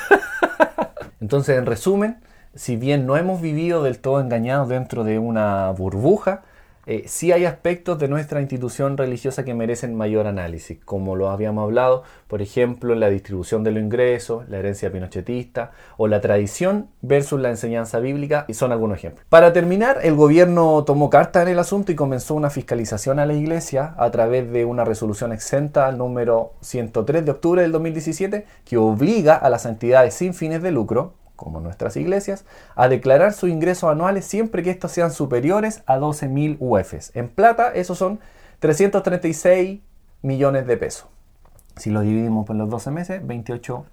Entonces, 1.22 1.58
en 1.58 1.66
resumen, 1.66 2.18
si 2.54 2.76
bien 2.76 3.06
no 3.06 3.18
hemos 3.18 3.42
vivido 3.42 3.84
del 3.84 4.00
todo 4.00 4.22
engañados 4.22 4.70
dentro 4.70 5.04
de 5.04 5.20
una 5.20 5.72
burbuja, 5.72 6.44
eh, 6.90 7.04
sí 7.06 7.34
hay 7.34 7.44
aspectos 7.44 8.00
de 8.00 8.08
nuestra 8.08 8.40
institución 8.40 8.96
religiosa 8.96 9.44
que 9.44 9.54
merecen 9.54 9.94
mayor 9.94 10.26
análisis, 10.26 10.80
como 10.86 11.18
lo 11.18 11.30
habíamos 11.30 11.66
hablado, 11.66 12.04
por 12.30 12.42
ejemplo, 12.42 12.96
la 12.96 13.10
distribución 13.10 13.66
de 13.66 13.72
los 13.72 13.84
ingresos, 13.84 14.48
la 14.48 14.60
herencia 14.60 14.90
pinochetista 14.90 15.72
o 15.98 16.08
la 16.08 16.22
tradición 16.22 16.88
versus 17.02 17.42
la 17.42 17.50
enseñanza 17.50 18.00
bíblica, 18.00 18.46
y 18.48 18.54
son 18.54 18.72
algunos 18.72 19.00
ejemplos. 19.00 19.26
Para 19.28 19.52
terminar, 19.52 20.00
el 20.02 20.16
gobierno 20.16 20.82
tomó 20.86 21.10
carta 21.10 21.42
en 21.42 21.50
el 21.50 21.60
asunto 21.60 21.92
y 21.92 21.96
comenzó 21.96 22.36
una 22.36 22.50
fiscalización 22.50 23.20
a 23.20 23.26
la 23.26 23.34
iglesia 23.34 23.94
a 23.98 24.10
través 24.10 24.50
de 24.50 24.64
una 24.64 24.86
resolución 24.86 25.34
exenta 25.34 25.92
número 25.92 26.54
103 26.62 27.26
de 27.26 27.32
octubre 27.32 27.62
del 27.64 27.74
2017 27.74 28.46
que 28.64 28.78
obliga 28.78 29.36
a 29.36 29.50
las 29.50 29.66
entidades 29.66 30.14
sin 30.14 30.34
fines 30.34 30.62
de 30.62 30.72
lucro, 30.72 31.16
como 31.38 31.62
nuestras 31.62 31.96
iglesias, 31.96 32.44
a 32.76 32.90
declarar 32.90 33.32
sus 33.32 33.50
ingresos 33.50 33.90
anuales 33.90 34.26
siempre 34.26 34.62
que 34.64 34.72
estos 34.72 34.92
sean 34.92 35.12
superiores 35.12 35.84
a 35.86 35.98
12.000 35.98 36.58
UFs. 36.60 37.16
En 37.16 37.30
plata, 37.30 37.72
esos 37.74 37.98
son 37.98 38.20
336 38.60 39.80
millones 40.22 40.68
de 40.68 40.76
pesos. 40.76 41.08
Si 41.78 41.90
lo 41.90 42.02
dividimos 42.02 42.46
por 42.46 42.58
los 42.58 42.70
12 42.70 42.92
meses, 42.92 43.26
28 43.26 43.86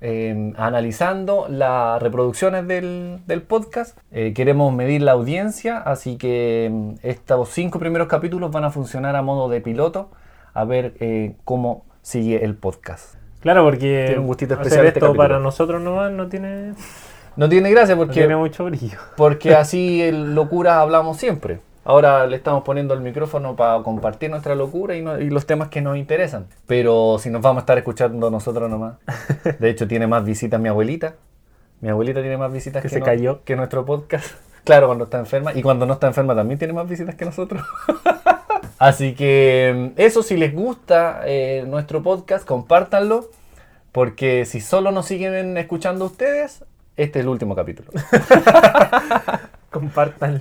em, 0.03 0.53
analizando 0.59 1.47
las 1.49 2.03
reproducciones 2.03 2.69
del, 2.69 3.43
podcast. 3.49 3.97
Eh, 4.13 4.35
queremos 4.35 4.71
medir 4.75 5.01
la 5.01 5.13
audiencia, 5.13 5.79
así 5.79 6.19
que 6.19 6.67
em, 6.67 6.97
estos 7.03 7.49
cinco 7.49 7.79
primeros 7.79 8.07
capítulos 8.07 8.51
van 8.51 8.65
a 8.65 8.71
funcionar 8.71 9.17
a 9.17 9.23
modo 9.23 9.49
de 9.49 9.63
piloto, 9.63 10.11
a 10.53 10.65
ver 10.67 10.93
eh, 11.01 11.37
cómo 11.45 11.87
sigue 12.03 12.45
el 12.45 12.55
podcast. 12.55 13.15
Claro, 13.41 13.65
porque 13.65 14.05
tiene 14.09 14.21
un 14.21 14.27
gustito 14.27 14.53
especial 14.53 14.81
hacer 14.81 14.87
este 14.89 14.99
esto 15.01 15.15
para 15.15 15.39
nosotros 15.39 15.81
nomás 15.81 16.13
no 16.13 16.29
tiene 16.29 16.73
no 17.37 17.49
tiene 17.49 17.71
gracia 17.71 17.97
porque. 17.97 18.15
tiene 18.15 18.37
mucho 18.37 18.65
brillo. 18.65 18.99
Porque 19.17 19.55
así 19.55 20.03
en 20.03 20.35
locura 20.35 20.81
hablamos 20.81 21.17
siempre. 21.17 21.61
Ahora 21.85 22.27
le 22.27 22.37
estamos 22.37 22.65
poniendo 22.65 22.95
el 22.95 23.01
micrófono 23.01 23.57
para 23.57 23.83
compartir 23.83 24.31
nuestra 24.31 24.55
locura 24.55 24.97
y, 24.97 25.29
los 25.29 25.45
temas 25.45 25.69
que 25.69 25.83
nos 25.83 25.99
interesan. 25.99 26.47
Pero 26.67 27.19
si 27.19 27.29
nos 27.29 27.43
vamos 27.43 27.61
a 27.61 27.63
estar 27.63 27.77
escuchando 27.77 28.31
nosotros 28.31 28.71
nomás. 28.71 28.97
De 29.59 29.69
hecho, 29.69 29.87
tiene 29.87 30.07
más 30.07 30.25
visitas 30.25 30.59
mi 30.59 30.69
abuelita. 30.69 31.17
Mi 31.81 31.91
abuelita 31.91 32.23
tiene 32.23 32.39
más 32.39 32.51
visitas 32.51 32.83
que, 32.83 32.89
se 32.89 33.03
cayó. 33.03 33.45
que 33.45 33.57
nuestro 33.57 33.85
podcast. 33.85 34.27
Claro, 34.65 34.87
cuando 34.87 35.05
está 35.05 35.19
enferma. 35.19 35.53
Y 35.53 35.61
cuando 35.61 35.85
no 35.85 35.93
está 35.93 36.07
enferma 36.07 36.35
también 36.35 36.59
tiene 36.59 36.73
más 36.73 36.89
visitas 36.89 37.15
que 37.17 37.27
nosotros. 37.27 37.63
Así 38.79 39.13
que 39.13 39.93
eso, 39.97 40.23
si 40.23 40.39
les 40.39 40.55
gusta 40.55 41.21
eh, 41.27 41.67
nuestro 41.69 42.03
podcast, 42.03 42.47
compártanlo. 42.47 43.29
Porque 43.93 44.47
si 44.47 44.63
solo 44.63 44.91
nos 44.91 45.05
siguen 45.05 45.59
escuchando 45.59 46.07
ustedes, 46.07 46.65
este 46.97 47.19
es 47.19 47.25
el 47.25 47.29
último 47.29 47.57
capítulo. 47.57 47.91
Compártanlo. 49.71 50.41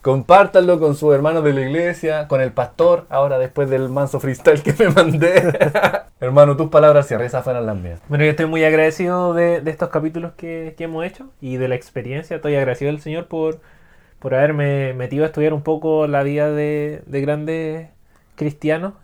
Compártanlo 0.00 0.80
con 0.80 0.96
sus 0.96 1.14
hermanos 1.14 1.44
de 1.44 1.52
la 1.52 1.60
iglesia, 1.60 2.26
con 2.26 2.40
el 2.40 2.50
pastor, 2.50 3.06
ahora 3.10 3.38
después 3.38 3.70
del 3.70 3.88
manso 3.88 4.18
freestyle 4.18 4.60
que 4.60 4.74
me 4.76 4.90
mandé. 4.90 5.56
Hermano, 6.20 6.56
tus 6.56 6.68
palabras 6.68 7.06
si 7.06 7.14
esas 7.14 7.44
fueran 7.44 7.66
las 7.66 7.76
mías. 7.76 8.00
Bueno, 8.08 8.24
yo 8.24 8.30
estoy 8.30 8.46
muy 8.46 8.64
agradecido 8.64 9.34
de, 9.34 9.62
estos 9.66 9.90
capítulos 9.90 10.32
que, 10.36 10.74
hemos 10.80 11.06
hecho 11.06 11.30
y 11.40 11.58
de 11.58 11.68
la 11.68 11.76
experiencia. 11.76 12.34
Estoy 12.34 12.56
agradecido 12.56 12.90
al 12.90 13.00
Señor 13.00 13.28
por, 13.28 13.60
por 14.18 14.34
haberme 14.34 14.94
metido 14.94 15.22
a 15.22 15.28
estudiar 15.28 15.54
un 15.54 15.62
poco 15.62 16.08
la 16.08 16.24
vida 16.24 16.50
de, 16.50 17.04
grandes 17.06 17.90
cristianos. 18.34 18.94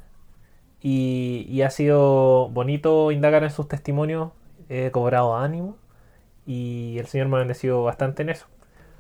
Y, 0.83 1.47
y 1.49 1.63
ha 1.63 1.71
sido 1.71 2.49
bonito 2.49 3.13
indagar 3.13 3.45
en 3.45 3.51
sus 3.51 3.69
testimonios. 3.69 4.31
He 4.69 4.91
cobrado 4.91 5.37
ánimo 5.37 5.77
y 6.49 6.99
el 6.99 7.07
Señor 7.07 7.29
me 7.29 7.37
ha 7.37 7.41
bendecido 7.41 7.85
bastante 7.85 8.23
en 8.23 8.31
eso. 8.31 8.47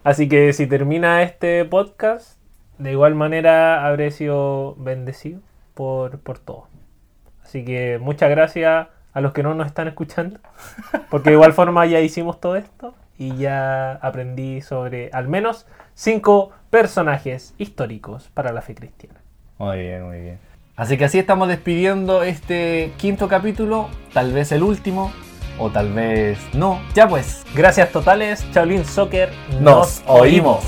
Así 0.04 0.28
que 0.28 0.52
si 0.52 0.66
termina 0.66 1.22
este 1.22 1.64
podcast, 1.64 2.38
de 2.76 2.92
igual 2.92 3.14
manera 3.14 3.86
habré 3.86 4.10
sido 4.10 4.74
bendecido 4.76 5.40
por, 5.72 6.18
por 6.20 6.38
todo. 6.38 6.68
Así 7.42 7.64
que 7.64 7.98
muchas 7.98 8.28
gracias 8.28 8.88
a 9.14 9.20
los 9.22 9.32
que 9.32 9.42
no 9.42 9.54
nos 9.54 9.66
están 9.66 9.88
escuchando, 9.88 10.38
porque 11.10 11.30
de 11.30 11.36
igual 11.36 11.54
forma 11.54 11.86
ya 11.86 12.00
hicimos 12.00 12.38
todo 12.38 12.54
esto 12.54 12.94
y 13.16 13.34
ya 13.36 13.92
aprendí 13.92 14.60
sobre 14.60 15.08
al 15.14 15.26
menos 15.26 15.66
cinco 15.94 16.52
personajes 16.68 17.54
históricos 17.56 18.28
para 18.34 18.52
la 18.52 18.60
fe 18.60 18.74
cristiana. 18.74 19.20
Muy 19.56 19.78
bien, 19.78 20.06
muy 20.06 20.20
bien. 20.20 20.38
Así 20.76 20.98
que 20.98 21.06
así 21.06 21.18
estamos 21.18 21.48
despidiendo 21.48 22.22
este 22.22 22.92
quinto 22.98 23.26
capítulo, 23.26 23.88
tal 24.12 24.34
vez 24.34 24.52
el 24.52 24.62
último, 24.62 25.10
o 25.58 25.70
tal 25.70 25.92
vez 25.92 26.38
no. 26.52 26.80
Ya 26.94 27.08
pues, 27.08 27.44
gracias 27.54 27.90
totales, 27.92 28.44
Shaolin 28.52 28.84
Soccer. 28.84 29.30
Nos, 29.60 30.02
oímos. 30.06 30.64